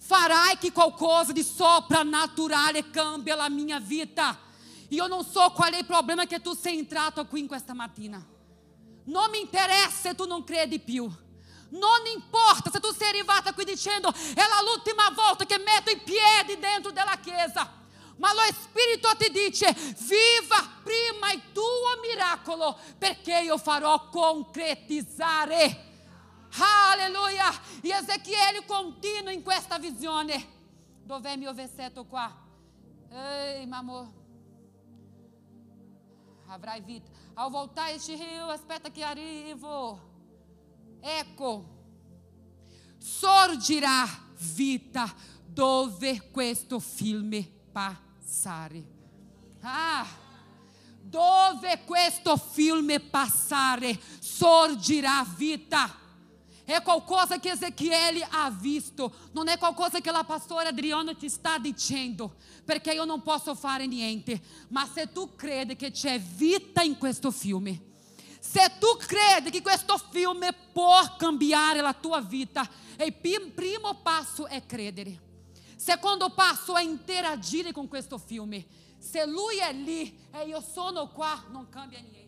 Farai 0.00 0.58
che 0.58 0.72
qualcosa 0.72 1.30
di 1.30 1.44
soprannaturale 1.44 2.90
cambia 2.90 3.36
la 3.36 3.48
mia 3.48 3.78
vita. 3.78 4.36
Io 4.88 5.06
non 5.06 5.24
so 5.24 5.52
qual 5.52 5.72
è 5.72 5.78
il 5.78 5.86
problema 5.86 6.26
che 6.26 6.40
tu 6.40 6.54
sei 6.54 6.78
entrato 6.78 7.24
qui 7.26 7.38
in 7.38 7.46
questa 7.46 7.72
mattina. 7.72 8.20
Non 9.04 9.30
mi 9.30 9.40
interessa 9.40 10.08
se 10.08 10.16
tu 10.16 10.26
non 10.26 10.42
credi 10.42 10.80
più. 10.80 11.04
Non 11.04 12.04
importa 12.12 12.68
se 12.68 12.80
tu 12.80 12.92
sei 12.92 13.10
arrivata 13.10 13.54
qui 13.54 13.64
dicendo 13.64 14.12
è 14.12 14.42
l'ultima 14.64 15.08
volta 15.14 15.44
che 15.46 15.58
metto 15.58 15.92
i 15.92 16.00
piedi 16.00 16.58
dentro 16.58 16.90
della 16.90 17.16
chiesa. 17.22 17.80
Ma 18.16 18.32
lo 18.32 18.40
Spirito 18.60 19.08
ti 19.16 19.30
dice 19.30 19.72
viva 19.72 20.68
prima 20.82 21.30
il 21.32 21.42
tuo 21.52 22.00
miracolo 22.02 22.76
perché 22.98 23.38
io 23.38 23.56
farò 23.56 24.08
concretizzare. 24.08 25.90
Alleluia! 26.58 27.50
E 27.80 27.90
Ezechiele 27.90 28.64
continua 28.66 29.32
in 29.32 29.42
questa 29.42 29.78
visione. 29.78 30.60
Dov'è 31.02 31.32
il 31.32 31.38
mio 31.38 31.54
versetto 31.54 32.04
qua? 32.04 32.30
Ehi, 33.10 33.68
amor. 33.70 34.08
Avrai 36.46 36.80
vita. 36.80 37.10
Ao 37.34 37.48
voltar 37.48 37.90
este 37.90 38.14
rio, 38.14 38.48
aspetta 38.48 38.90
che 38.90 39.02
arrivo. 39.02 40.10
Ecco, 41.00 41.64
sorgerà 42.98 44.04
vita 44.54 45.12
dove 45.44 46.30
questo 46.30 46.78
fiume 46.78 47.42
passare. 47.72 48.84
Ah, 49.60 50.06
dove 51.00 51.84
questo 51.84 52.36
fiume 52.36 53.00
passare, 53.00 53.98
sorgerà 54.20 55.24
vita. 55.36 56.00
É 56.66 56.80
qualcosa 56.80 57.38
que 57.38 57.48
Ezequiel 57.48 58.22
ha 58.30 58.48
visto, 58.48 59.12
não 59.34 59.42
é 59.44 59.56
qualcosa 59.56 60.00
que 60.00 60.08
a 60.08 60.24
pastora 60.24 60.68
Adriana 60.68 61.14
te 61.14 61.26
está 61.26 61.58
dizendo, 61.58 62.32
porque 62.64 62.90
eu 62.90 63.04
não 63.04 63.20
posso 63.20 63.54
fare 63.54 63.86
niente. 63.86 64.40
Mas 64.70 64.90
se 64.90 65.06
tu 65.06 65.26
crede 65.26 65.74
que 65.74 65.90
c'è 65.90 66.18
vita 66.18 66.84
in 66.84 66.94
questo 66.94 67.32
fiume, 67.32 67.80
se 68.40 68.68
tu 68.80 68.96
crede 68.96 69.50
que 69.50 69.60
questo 69.60 69.98
filme 69.98 70.52
può 70.72 71.16
cambiare 71.16 71.80
la 71.80 71.92
tua 71.92 72.20
vita, 72.20 72.68
il 72.98 73.12
primo 73.12 73.94
passo 73.94 74.46
è 74.46 74.64
credere. 74.64 75.30
Secondo 75.76 76.30
passo 76.30 76.76
è 76.76 76.82
interagire 76.82 77.72
con 77.72 77.88
questo 77.88 78.18
filme. 78.18 78.64
Se 78.98 79.26
lui 79.26 79.56
è 79.58 79.72
lì 79.72 80.16
e 80.30 80.46
io 80.46 80.60
sono 80.60 81.08
qua, 81.08 81.44
non 81.50 81.68
cambia 81.68 81.98
niente. 81.98 82.21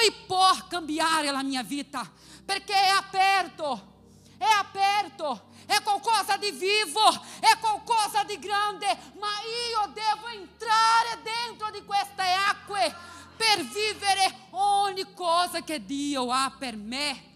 Intero. 0.00 0.32
Lui 0.56 0.66
cambiare 0.68 1.30
la 1.30 1.42
mia 1.42 1.62
vita, 1.62 2.10
perché 2.44 2.72
è 2.72 2.88
aperto, 2.88 3.90
è 4.38 4.48
aperto, 4.58 5.50
è 5.66 5.82
qualcosa 5.82 6.36
di 6.36 6.50
vivo, 6.50 7.08
è 7.40 7.58
qualcosa 7.60 8.24
di 8.24 8.38
grande, 8.38 8.86
ma 9.18 9.28
io 9.44 9.92
devo 9.92 10.28
entrare 10.28 11.20
dentro 11.22 11.70
di 11.70 11.84
queste 11.84 12.22
acque 12.22 12.94
per 13.36 13.64
vivere 13.64 14.46
ogni 14.50 15.12
cosa 15.14 15.62
che 15.62 15.84
Dio 15.84 16.30
ha 16.30 16.54
per 16.58 16.76
me. 16.76 17.30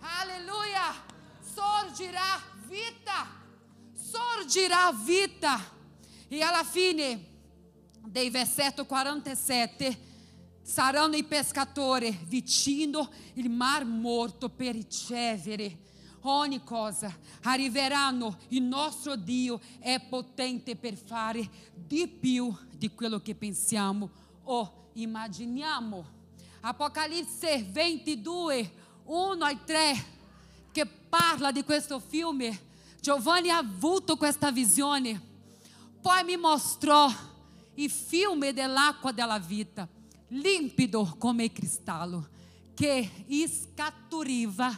Alleluia! 0.00 1.08
Sorgirà 1.52 2.40
vita, 2.66 3.26
sorgirà 3.94 4.92
vita. 4.92 5.78
E 6.28 6.42
alla 6.42 6.64
fine 6.64 7.26
dei 8.02 8.30
versetto 8.30 8.86
47 8.86 10.09
saranno 10.62 11.16
i 11.16 11.24
pescatori 11.24 12.18
vicino 12.26 13.10
il 13.34 13.50
mar 13.50 13.84
morto 13.84 14.48
per 14.48 14.74
ricevere 14.74 15.88
ogni 16.22 16.62
cosa. 16.64 17.14
Arriveranno, 17.42 18.38
il 18.48 18.62
nostro 18.62 19.16
Dio 19.16 19.60
è 19.78 20.00
potente 20.00 20.76
per 20.76 20.94
fare 20.94 21.48
di 21.74 22.06
più 22.08 22.54
di 22.76 22.90
quello 22.94 23.20
che 23.20 23.34
pensiamo 23.34 24.10
o 24.44 24.90
immaginiamo. 24.94 26.18
Apocalisse 26.60 27.66
22, 27.70 28.72
1 29.04 29.44
ai 29.44 29.58
3, 29.64 30.04
che 30.72 30.86
parla 30.86 31.50
di 31.50 31.64
questo 31.64 31.98
filme. 31.98 32.68
Giovanni 33.00 33.48
ha 33.48 33.58
avuto 33.58 34.16
questa 34.16 34.52
visione. 34.52 35.28
Poi 36.00 36.22
mi 36.24 36.36
mostrò 36.36 37.10
il 37.74 37.90
fiume 37.90 38.52
dell'acqua 38.52 39.12
della 39.12 39.38
vita, 39.38 39.88
limpido 40.30 41.14
come 41.18 41.44
il 41.44 41.52
cristallo, 41.52 42.28
che 42.74 43.08
scaturiva 43.48 44.76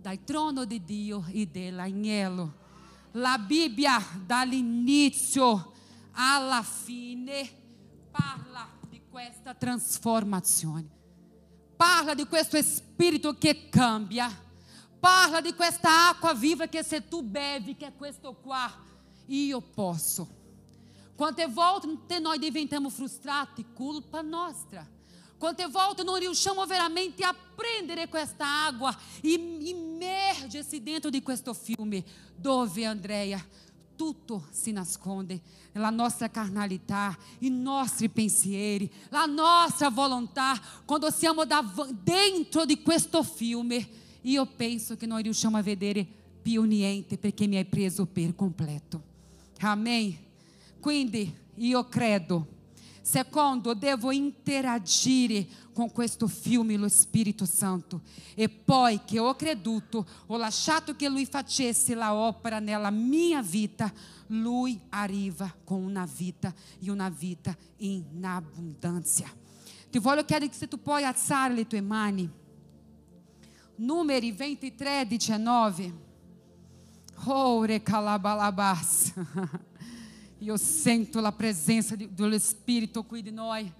dal 0.00 0.22
trono 0.24 0.64
di 0.64 0.84
Dio 0.84 1.24
e 1.30 1.46
dell'agnello. 1.46 2.62
La 3.12 3.38
Bibbia 3.38 3.98
dall'inizio 4.24 5.72
alla 6.12 6.62
fine 6.62 7.48
parla 8.10 8.68
di 8.88 9.02
questa 9.08 9.54
trasformazione. 9.54 10.88
Parla 11.76 12.14
di 12.14 12.26
questo 12.26 12.60
spirito 12.62 13.36
che 13.38 13.68
cambia. 13.68 14.30
Parla 14.98 15.40
di 15.40 15.52
questa 15.54 16.08
acqua 16.08 16.34
viva 16.34 16.66
che 16.66 16.82
se 16.82 17.08
tu 17.08 17.22
bevi, 17.22 17.76
che 17.76 17.88
è 17.88 17.96
questo 17.96 18.34
qua, 18.34 18.72
io 19.26 19.60
posso. 19.60 20.28
Quante 21.14 21.46
volte 21.46 22.18
noi 22.18 22.38
diventiamo 22.38 22.90
frustrati? 22.90 23.66
Culpa 23.72 24.20
nostra. 24.22 24.86
Quante 25.44 25.66
volte 25.66 26.02
non 26.04 26.18
riusciamo 26.18 26.64
veramente 26.64 27.22
a 27.22 27.34
prendere 27.54 28.08
questa 28.08 28.64
água 28.64 28.96
e 29.20 29.32
immergersi 29.32 30.82
dentro 30.82 31.10
di 31.10 31.20
questo 31.20 31.52
fiume 31.52 32.02
dove, 32.34 32.86
Andrea, 32.86 33.38
tutto 33.94 34.46
si 34.50 34.72
nasconde 34.72 35.38
la 35.72 35.90
nostra 35.90 36.30
carnalità, 36.30 37.14
i 37.40 37.50
nostri 37.50 38.08
pensieri, 38.08 38.90
la 39.10 39.26
nostra 39.26 39.90
volontà. 39.90 40.58
Quando 40.86 41.10
siamo 41.10 41.42
dentro 42.02 42.64
di 42.64 42.80
questo 42.80 43.22
fiume, 43.22 43.86
io 44.22 44.46
penso 44.46 44.96
che 44.96 45.04
noi 45.04 45.24
riusciamo 45.24 45.58
a 45.58 45.62
vedere 45.62 46.06
più 46.40 46.62
niente 46.62 47.18
perché 47.18 47.46
mi 47.46 47.56
hai 47.56 47.66
preso 47.66 48.06
per 48.06 48.34
completo. 48.34 49.02
Amém? 49.58 50.16
Quindi 50.80 51.30
io 51.56 51.86
credo 51.86 52.53
Secondo, 53.04 53.74
devo 53.74 54.12
interagire 54.12 55.46
con 55.74 55.92
questo 55.92 56.26
fiume 56.26 56.78
lo 56.78 56.88
Spirito 56.88 57.44
Santo. 57.44 58.00
E 58.34 58.48
poi 58.48 59.02
che 59.04 59.18
ho 59.18 59.34
creduto, 59.34 60.06
ho 60.24 60.38
lasciato 60.38 60.96
che 60.96 61.06
Lui 61.10 61.26
facesse 61.26 61.94
la 61.94 62.14
opera 62.14 62.60
nella 62.60 62.88
mia 62.88 63.42
vita, 63.42 63.92
Lui 64.28 64.80
arriva 64.88 65.54
con 65.64 65.82
una 65.82 66.08
vita 66.10 66.54
e 66.80 66.90
una 66.90 67.10
vita 67.10 67.54
in 67.76 68.24
abbondanza. 68.24 69.30
Ti 69.90 69.98
voglio 69.98 70.24
chiedere 70.24 70.50
se 70.54 70.66
tu 70.66 70.80
puoi 70.80 71.04
alzare 71.04 71.52
le 71.52 71.66
tue 71.66 71.82
mani. 71.82 72.26
Numeri 73.76 74.32
23, 74.32 75.06
19. 75.06 75.92
Oh, 77.26 77.66
recalabalabas. 77.66 79.12
E 80.40 80.48
eu 80.48 80.58
sinto 80.58 81.18
a 81.18 81.32
presença 81.32 81.96
do 81.96 82.34
Espírito 82.34 83.02
qui 83.02 83.22
di 83.22 83.30
noi. 83.30 83.72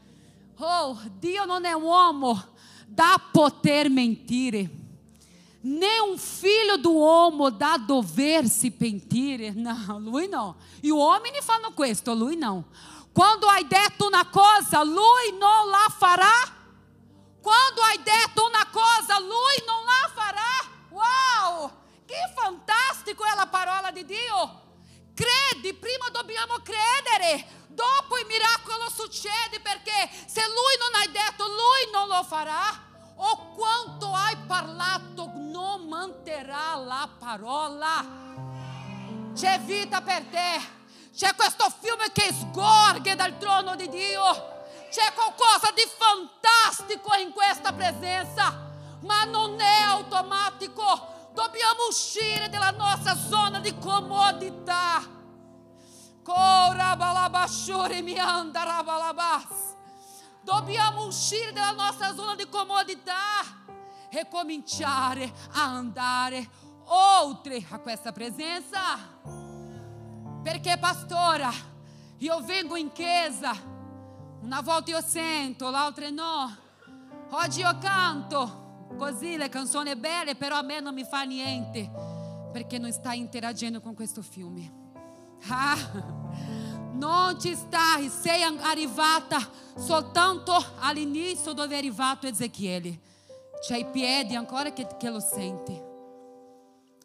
Oh, 0.58 0.98
Dio 1.18 1.44
non 1.44 1.64
è 1.64 1.74
uomo 1.74 2.42
da 2.86 3.18
poter 3.32 3.90
mentire. 3.90 4.70
Nem 5.60 6.02
um 6.02 6.18
filho 6.18 6.76
do 6.76 6.92
uomo 6.92 7.50
da 7.50 7.76
dover-se 7.76 8.70
pentire. 8.70 9.50
Não, 9.52 9.98
lui 9.98 10.28
não. 10.28 10.54
E 10.82 10.92
o 10.92 10.98
homem 10.98 11.32
ne 11.32 11.40
fanno 11.40 11.72
questo, 11.72 12.12
lui 12.12 12.36
não. 12.36 12.64
Quando 13.14 13.46
hai 13.46 13.64
detto 13.64 14.06
una 14.06 14.26
cosa, 14.26 14.82
lui 14.82 15.32
non 15.38 15.68
la 15.68 15.88
farà. 15.88 16.52
Quando 17.40 17.80
hai 17.82 17.98
detto 18.02 18.44
una 18.46 18.66
cosa, 18.66 19.18
lui 19.18 19.64
non 19.66 19.84
la 19.84 20.10
farà. 20.14 20.72
Uau! 20.90 21.70
Que 22.06 22.16
fantástico 22.34 23.24
é 23.24 23.30
a 23.38 23.46
parola 23.46 23.90
di 23.90 24.04
Dio! 24.04 24.63
Credi, 25.14 25.72
prima 25.74 26.08
dobbiamo 26.10 26.54
credere, 26.56 27.46
dopo 27.68 28.18
il 28.18 28.26
miracolo 28.26 28.90
succede 28.90 29.60
perché 29.62 30.10
se 30.26 30.42
lui 30.42 30.76
non 30.80 31.00
hai 31.00 31.10
detto, 31.12 31.46
lui 31.46 31.92
non 31.92 32.08
lo 32.08 32.24
farà. 32.24 32.82
O 33.16 33.52
quanto 33.54 34.12
hai 34.12 34.36
parlato, 34.48 35.30
non 35.36 35.86
manterrà 35.86 36.74
la 36.74 37.08
parola. 37.16 38.04
C'è 39.34 39.60
vita 39.60 40.00
per 40.00 40.24
te. 40.24 40.82
C'è 41.14 41.32
questo 41.36 41.72
fiume 41.80 42.10
che 42.10 42.32
sgorga 42.32 43.14
dal 43.14 43.38
trono 43.38 43.76
di 43.76 43.88
Dio. 43.88 44.52
C'è 44.90 45.12
qualcosa 45.14 45.70
di 45.72 45.88
fantastico 45.96 47.14
in 47.14 47.32
questa 47.32 47.72
presenza, 47.72 48.52
ma 49.02 49.22
non 49.22 49.60
è 49.60 49.80
automatico 49.82 51.13
Dobbiamo 51.34 51.88
uscire 51.88 52.48
dalla 52.48 52.70
nostra 52.70 53.16
zona 53.16 53.58
di 53.58 53.76
comodità. 53.78 55.02
Dobbiamo 60.42 61.06
uscire 61.06 61.52
dalla 61.52 61.72
nostra 61.72 62.14
zona 62.14 62.36
di 62.36 62.48
comodità 62.48 63.42
e 64.10 64.28
cominciare 64.30 65.34
a 65.54 65.64
andare 65.64 66.48
oltre 66.84 67.66
a 67.68 67.80
questa 67.80 68.12
presenza. 68.12 68.80
Perché, 70.40 70.78
pastora, 70.78 71.50
io 72.18 72.40
vengo 72.42 72.76
in 72.76 72.92
chiesa, 72.92 73.52
una 74.40 74.60
volta 74.60 74.92
io 74.92 75.00
sento, 75.00 75.68
l'altra 75.68 76.08
no. 76.10 76.56
Oggi 77.30 77.58
io 77.58 77.76
canto, 77.78 78.63
Così 78.96 79.36
le 79.36 79.48
canzoni 79.48 79.94
belle, 79.96 80.36
però 80.36 80.56
a 80.56 80.62
me 80.62 80.80
non 80.80 80.94
mi 80.94 81.04
fa 81.04 81.22
niente, 81.22 81.90
perché 82.52 82.78
non 82.78 82.92
stai 82.92 83.18
interagendo 83.18 83.80
con 83.80 83.94
questo 83.94 84.22
fiume. 84.22 84.82
Ah, 85.48 85.76
non 86.94 87.38
ci 87.40 87.54
stai, 87.54 88.08
sei 88.08 88.42
arrivata 88.42 89.38
soltanto 89.76 90.52
all'inizio 90.78 91.52
dove 91.52 91.74
è 91.74 91.78
arrivato 91.78 92.26
Ezechiele. 92.26 93.00
C'hai 93.66 93.80
i 93.80 93.86
piedi 93.86 94.34
ancora 94.34 94.72
che, 94.72 94.86
che 94.98 95.10
lo 95.10 95.20
senti. 95.20 95.80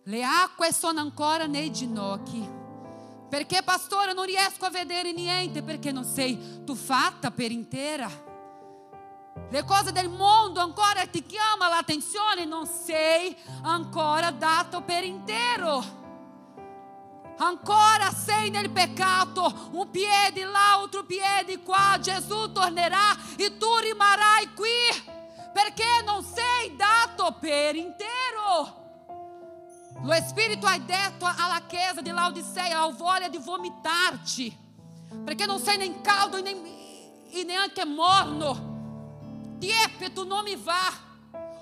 Le 0.03 0.23
acque 0.23 0.71
sono 0.73 0.99
ancora 0.99 1.45
nei 1.45 1.71
ginocchi. 1.71 2.57
Perché 3.29 3.61
pastore 3.63 4.13
non 4.13 4.25
riesco 4.25 4.65
a 4.65 4.69
vedere 4.69 5.13
niente 5.13 5.61
perché 5.61 5.91
non 5.91 6.03
sei 6.03 6.63
tu 6.63 6.75
fatta 6.75 7.31
per 7.31 7.51
intera. 7.51 8.09
Le 9.51 9.63
cose 9.65 9.91
del 9.91 10.09
mondo 10.09 10.59
ancora 10.59 11.07
ti 11.07 11.25
chiamano 11.25 11.73
l'attenzione, 11.73 12.45
non 12.45 12.67
sei 12.67 13.35
ancora 13.63 14.29
dato 14.29 14.81
per 14.81 15.03
intero. 15.03 15.97
Ancora 17.37 18.11
sei 18.11 18.51
nel 18.51 18.69
peccato, 18.69 19.69
un 19.71 19.89
piede 19.89 20.43
là, 20.43 20.73
altro 20.73 21.03
piede 21.03 21.63
qua. 21.63 21.97
Gesù 21.99 22.51
tornerà 22.51 23.17
e 23.37 23.57
tu 23.57 23.75
rimarrai 23.77 24.53
qui 24.53 24.67
perché 25.51 26.03
non 26.05 26.23
sei 26.23 26.75
dato 26.75 27.35
per 27.39 27.75
intero. 27.75 28.77
Lo 30.03 30.13
Spirito 30.27 30.67
ha 30.67 30.77
detto 30.77 31.25
alla 31.25 31.63
chiesa 31.65 32.01
di 32.01 32.11
Laodicea: 32.11 32.85
Ho 32.85 32.91
voglia 32.91 33.29
di 33.29 33.39
vomitarti, 33.39 34.55
perché 35.25 35.47
non 35.47 35.59
sei 35.59 35.77
nem 35.77 36.01
caldo 36.01 36.37
e, 36.37 36.41
nem, 36.41 36.63
e 37.31 37.43
neanche 37.43 37.83
morno. 37.83 38.68
Tiepe, 39.59 40.13
tu 40.13 40.25
non 40.25 40.43
mi 40.43 40.55
va. 40.55 41.07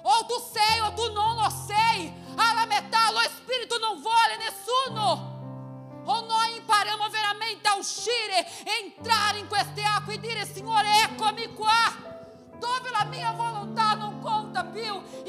Ou 0.03 0.23
tu 0.25 0.35
sei, 0.53 0.79
ou 0.81 0.93
tu 0.93 1.11
non 1.11 1.35
lo 1.35 1.49
sei. 1.49 2.13
Alla 2.35 2.65
metà, 2.65 3.11
lo 3.11 3.19
Spirito 3.21 3.77
non 3.79 4.01
vuole 4.01 4.37
nessuno. 4.37 5.35
O 6.05 6.21
noi 6.21 6.55
impariamo 6.57 7.09
veramente 7.09 7.67
a 7.67 7.75
uscire, 7.75 8.47
entrare 8.81 9.39
in 9.39 9.47
queste 9.47 9.83
acque 9.83 10.13
e 10.13 10.19
dire: 10.19 10.45
Signore, 10.45 10.87
eccomi 11.03 11.53
qua. 11.53 12.05
Dove 12.57 12.89
la 12.89 13.03
mia 13.05 13.31
volontà 13.33 13.93
non 13.93 14.19
conta 14.19 14.63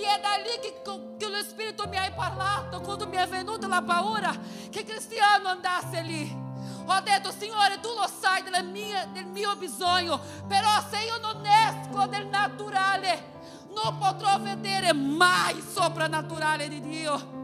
è 0.08 0.20
da 0.20 0.36
lì 0.36 0.58
che, 0.60 0.80
che 1.18 1.28
lo 1.28 1.42
Spirito 1.42 1.86
mi 1.86 1.98
ha 1.98 2.10
parlato 2.10 2.80
quando 2.80 3.06
mi 3.06 3.16
è 3.16 3.26
venuta 3.26 3.66
la 3.66 3.82
paura 3.82 4.34
che 4.70 4.84
Cristiano 4.84 5.48
andasse 5.48 6.00
lì. 6.00 6.47
Ho 6.91 7.01
detto, 7.01 7.30
Signore, 7.30 7.80
tu 7.80 7.89
lo 7.89 8.09
sai 8.09 8.43
mia, 8.64 9.05
del 9.12 9.26
mio 9.26 9.55
bisogno, 9.57 10.18
però 10.47 10.70
se 10.89 11.05
io 11.05 11.18
non 11.18 11.45
esco 11.45 12.07
del 12.07 12.26
naturale, 12.28 13.36
non 13.74 13.99
potrò 13.99 14.41
vedere 14.41 14.95
mai 14.95 15.57
il 15.57 15.62
soprannaturale 15.62 16.66
di 16.66 16.80
Dio. 16.80 17.36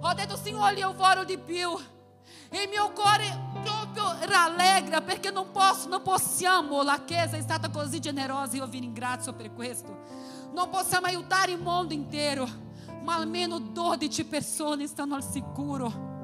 Ho 0.00 0.14
detto, 0.14 0.36
Signore, 0.36 0.74
io 0.76 0.92
voglio 0.94 1.24
di 1.24 1.36
più. 1.36 1.76
E 2.48 2.68
mio 2.68 2.92
cuore 2.92 3.24
proprio 3.60 4.16
rallegra 4.20 5.00
perché 5.00 5.32
non 5.32 5.50
posso, 5.50 5.88
non 5.88 6.00
possiamo, 6.02 6.84
la 6.84 7.02
Chiesa 7.04 7.36
è 7.36 7.40
stata 7.42 7.70
così 7.70 7.98
generosa 7.98 8.52
e 8.52 8.58
io 8.58 8.66
vi 8.68 8.78
ringrazio 8.78 9.32
per 9.32 9.52
questo. 9.52 10.04
Non 10.52 10.68
possiamo 10.70 11.06
aiutare 11.06 11.50
il 11.50 11.60
mondo 11.60 11.92
intero, 11.92 12.48
ma 13.02 13.16
almeno 13.16 13.58
12 13.58 14.24
persone 14.26 14.86
stanno 14.86 15.16
al 15.16 15.24
sicuro. 15.24 16.15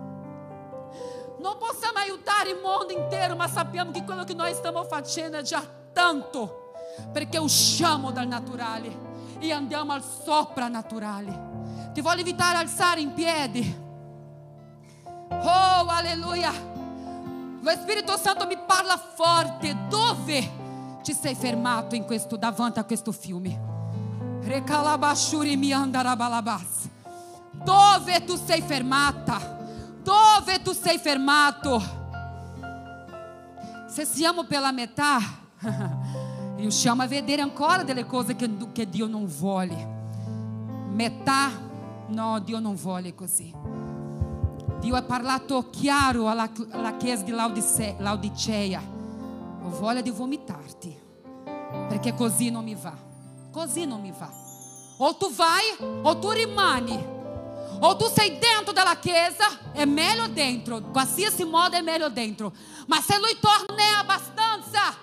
Non 1.43 1.57
possiamo 1.59 1.99
aiutare 1.99 2.51
il 2.51 2.61
mondo 2.63 2.93
intero, 2.93 3.35
ma 3.35 3.49
sappiamo 3.49 3.91
che 3.91 4.05
quello 4.05 4.23
che 4.23 4.33
noi 4.33 4.55
stiamo 4.55 4.85
facendo 4.85 5.39
è 5.39 5.43
già 5.43 5.61
tanto, 5.93 6.75
perché 7.13 7.37
usciamo 7.39 8.13
dal 8.13 8.29
naturale 8.29 9.11
e 9.41 9.51
andiamo 9.51 9.93
al 9.93 10.05
soprannaturale. 10.05 11.91
Ti 11.93 12.01
voglio 12.01 12.21
invitare 12.21 12.59
a 12.59 12.61
alzare 12.61 13.01
in 13.01 13.13
piedi. 13.13 13.81
Oh, 15.31 15.87
alleluia. 15.89 16.53
Lo 17.61 17.71
Spirito 17.71 18.17
Santo 18.17 18.47
mi 18.47 18.59
parla 18.65 18.97
forte. 18.97 19.77
Dove 19.89 20.51
ti 21.03 21.13
sei 21.13 21.35
fermato 21.35 21.97
in 21.97 22.05
questo, 22.05 22.37
davanti 22.37 22.79
a 22.79 22.85
questo 22.85 23.11
fiume? 23.11 23.71
Recalabashuri 24.43 25.57
mi 25.57 25.73
andarabalabas. 25.73 26.89
Dove 27.51 28.25
tu 28.25 28.37
sei 28.37 28.63
fermata? 28.63 29.59
Dove 30.03 30.61
tu 30.63 30.73
sei 30.73 30.99
fermato? 30.99 31.81
Se 33.87 34.05
siamo 34.05 34.45
pela 34.45 34.73
metà, 34.73 35.19
riusciamo 36.57 37.03
a 37.03 37.07
vedere 37.07 37.41
ancora 37.41 37.85
delle 37.85 38.05
cose 38.05 38.35
che, 38.35 38.51
che 38.73 38.89
Dio 38.89 39.07
non 39.07 39.27
vuole. 39.27 39.91
Metà, 40.91 41.51
no, 42.09 42.41
Dio 42.41 42.59
non 42.59 42.75
vuole 42.75 43.15
così. 43.15 43.55
Dio 44.81 44.97
ha 44.97 45.03
parlato 45.03 45.71
chiaro 45.71 46.29
alla, 46.29 46.51
alla 46.71 46.97
chiesa 46.97 47.23
di 47.23 47.31
Laodicea, 47.31 47.95
Laodicea. 47.99 48.83
Ho 49.63 49.71
voglia 49.79 50.01
di 50.01 50.11
vomitarti, 50.11 50.99
perché 51.89 52.15
così 52.15 52.51
non 52.51 52.65
mi 52.65 52.75
va. 52.75 52.95
Così 53.53 53.85
non 53.85 54.01
mi 54.01 54.13
va. 54.19 54.29
O 54.97 55.15
tu 55.15 55.33
vai 55.33 55.63
o 56.03 56.19
tu 56.19 56.31
rimani. 56.31 57.21
Ou 57.81 57.95
tu 57.95 58.09
sei 58.09 58.39
dentro 58.39 58.73
da 58.73 58.95
chiesa, 58.97 59.45
é 59.75 59.87
melhor 59.87 60.29
dentro. 60.29 60.83
Qualsiasi 60.93 61.45
modo 61.45 61.75
é 61.75 61.83
melhor 61.83 62.11
dentro. 62.11 62.53
Mas 62.87 63.05
se 63.05 63.19
lui 63.19 63.35
torna 63.37 63.83
é 63.83 63.95
abbastanza, 63.95 64.95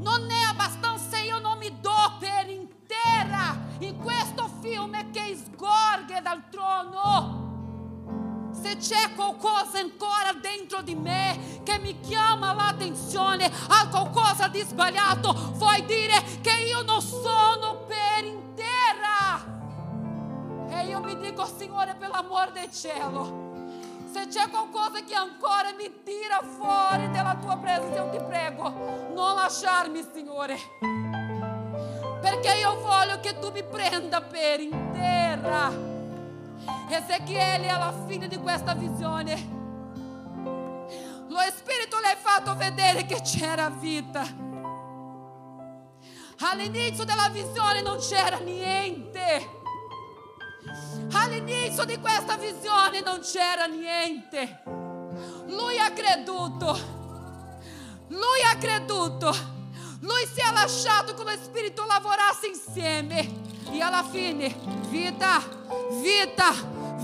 non 0.00 0.30
è 0.30 0.42
abbastanza, 0.48 1.18
io 1.18 1.38
non 1.38 1.58
mi 1.58 1.70
do 1.80 2.16
per 2.18 2.48
intera 2.48 3.56
in 3.80 3.96
questo 3.98 4.50
filme 4.60 5.10
che 5.10 5.36
sgorga 5.36 6.20
dal 6.20 6.48
trono. 6.50 7.48
Se 8.52 8.76
c'è 8.76 9.14
qualcosa 9.14 9.78
ancora 9.78 10.32
dentro 10.38 10.82
di 10.82 10.94
me 10.94 11.60
che 11.62 11.78
mi 11.78 11.98
chiama 12.00 12.52
l'attenzione 12.52 13.50
a 13.68 13.88
qualcosa 13.88 14.48
di 14.48 14.60
sbagliato, 14.60 15.32
vuoi 15.54 15.84
dire 15.86 16.22
che 16.42 16.52
io 16.68 16.82
non 16.82 17.00
sono 17.00 17.84
per 17.86 18.09
io 20.90 21.00
mi 21.00 21.16
dico, 21.18 21.46
Signore, 21.46 21.94
per 21.94 22.10
l'amor 22.10 22.50
del 22.50 22.70
cielo, 22.70 23.48
se 24.12 24.26
c'è 24.26 24.48
qualcosa 24.50 25.04
che 25.04 25.14
ancora 25.14 25.72
mi 25.72 26.02
tira 26.02 26.40
fuori 26.42 27.08
dalla 27.12 27.36
tua 27.36 27.56
presenza, 27.56 28.02
io 28.02 28.10
ti 28.10 28.18
prego, 28.24 28.68
non 29.14 29.36
lasciarmi, 29.36 30.04
Signore. 30.12 30.58
Perché 32.20 32.58
io 32.58 32.80
voglio 32.80 33.20
che 33.20 33.38
tu 33.38 33.50
mi 33.52 33.62
prenda 33.62 34.20
per 34.20 34.60
intera. 34.60 35.70
Ezechiele 36.88 37.66
è 37.66 37.68
alla 37.68 37.94
fine 38.08 38.26
di 38.26 38.36
questa 38.38 38.74
visione. 38.74 39.58
Lo 41.28 41.38
Spirito 41.54 42.00
le 42.00 42.08
ha 42.08 42.16
fatto 42.16 42.56
vedere 42.56 43.06
che 43.06 43.20
c'era 43.22 43.70
vita. 43.70 44.26
All'inizio 46.40 47.04
della 47.04 47.28
visione 47.28 47.80
non 47.80 47.98
c'era 47.98 48.38
niente. 48.38 49.58
All'inizio 51.12 51.84
di 51.84 51.98
questa 51.98 52.36
visione 52.36 53.00
non 53.00 53.20
c'era 53.20 53.66
niente. 53.66 54.62
Lui 55.46 55.78
ha 55.78 55.90
creduto. 55.90 56.78
Lui 58.08 58.42
ha 58.50 58.56
creduto. 58.56 59.34
Lui 60.00 60.26
si 60.32 60.40
è 60.40 60.52
lasciato 60.52 61.14
lo 61.22 61.30
Spirito 61.42 61.84
lavorasse 61.84 62.46
insieme. 62.46 63.48
E 63.70 63.80
alla 63.80 64.02
fine, 64.02 64.54
vita, 64.88 65.40
vita, 66.00 66.52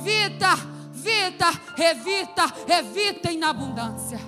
vita, 0.02 0.56
vita 0.90 1.50
e 1.76 1.94
vita 2.02 2.64
e 2.64 2.82
vita 2.82 3.30
in 3.30 3.42
abbondanza. 3.42 4.18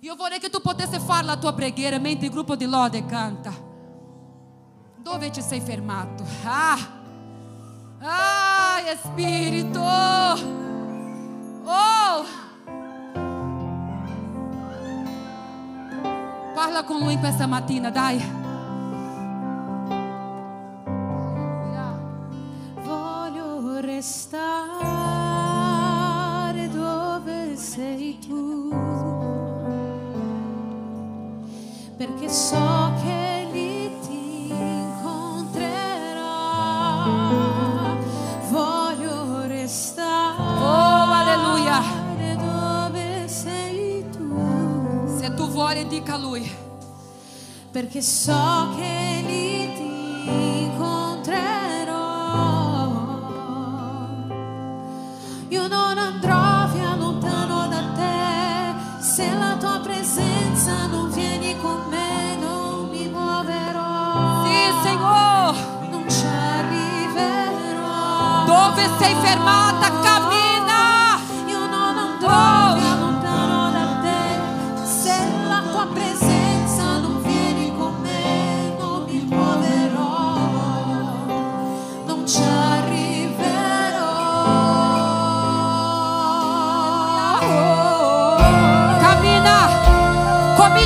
Io 0.00 0.16
vorrei 0.16 0.40
che 0.40 0.50
tu 0.50 0.60
potessi 0.60 0.98
fare 0.98 1.24
la 1.24 1.36
tua 1.36 1.52
preghiera 1.52 1.98
mentre 1.98 2.26
il 2.26 2.32
gruppo 2.32 2.56
di 2.56 2.66
lode 2.66 3.06
canta. 3.06 3.70
Dove 5.02 5.30
ti 5.30 5.42
sei 5.42 5.60
fermato? 5.60 6.24
Ah! 6.44 6.78
Ai, 8.00 8.88
Espírito. 8.88 9.80
Oh! 11.64 12.24
Parla 16.54 16.84
com 16.84 16.98
lui 16.98 17.18
essa 17.22 17.46
matina, 17.46 17.90
dai. 17.90 18.40
Voglio 22.82 23.80
restare 23.80 24.60
dove 26.68 27.56
sei 27.56 28.18
tu, 28.18 28.68
perché 31.96 32.28
so 32.28 32.92
che 33.02 33.21
cuore 45.82 45.86
dica 45.88 46.14
a 46.14 46.18
Lui. 46.18 46.50
Perché 47.70 48.02
so 48.02 48.74
che 48.76 49.22
lì 49.26 49.72
ti 49.74 50.64
incontrerò. 50.64 51.30
Io 55.48 55.66
non 55.66 55.98
andrò 55.98 56.68
via 56.72 56.94
lontano 56.96 57.66
da 57.68 57.82
te. 57.94 59.02
Se 59.02 59.32
la 59.32 59.56
tua 59.58 59.80
presenza 59.82 60.86
non 60.86 61.10
vieni 61.10 61.56
con 61.60 61.86
me, 61.88 62.36
non 62.36 62.88
mi 62.90 63.08
muoverò. 63.08 64.44
Sì, 64.44 64.88
Signore. 64.88 65.58
Non 65.90 66.08
ci 66.08 66.26
arriverò. 66.26 67.84
Dove 68.44 68.88
sei 68.98 69.14
fermata? 69.14 69.90
Cammina. 70.00 70.51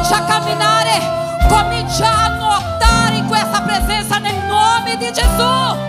Comincia 0.06 0.24
a 0.24 0.38
camminare, 0.38 1.48
comincia 1.48 2.06
a 2.06 2.28
nuotare 2.28 3.16
in 3.16 3.26
questa 3.26 3.60
presenza 3.62 4.18
nel 4.18 4.36
nome 4.46 4.96
di 4.96 5.12
Gesù. 5.12 5.85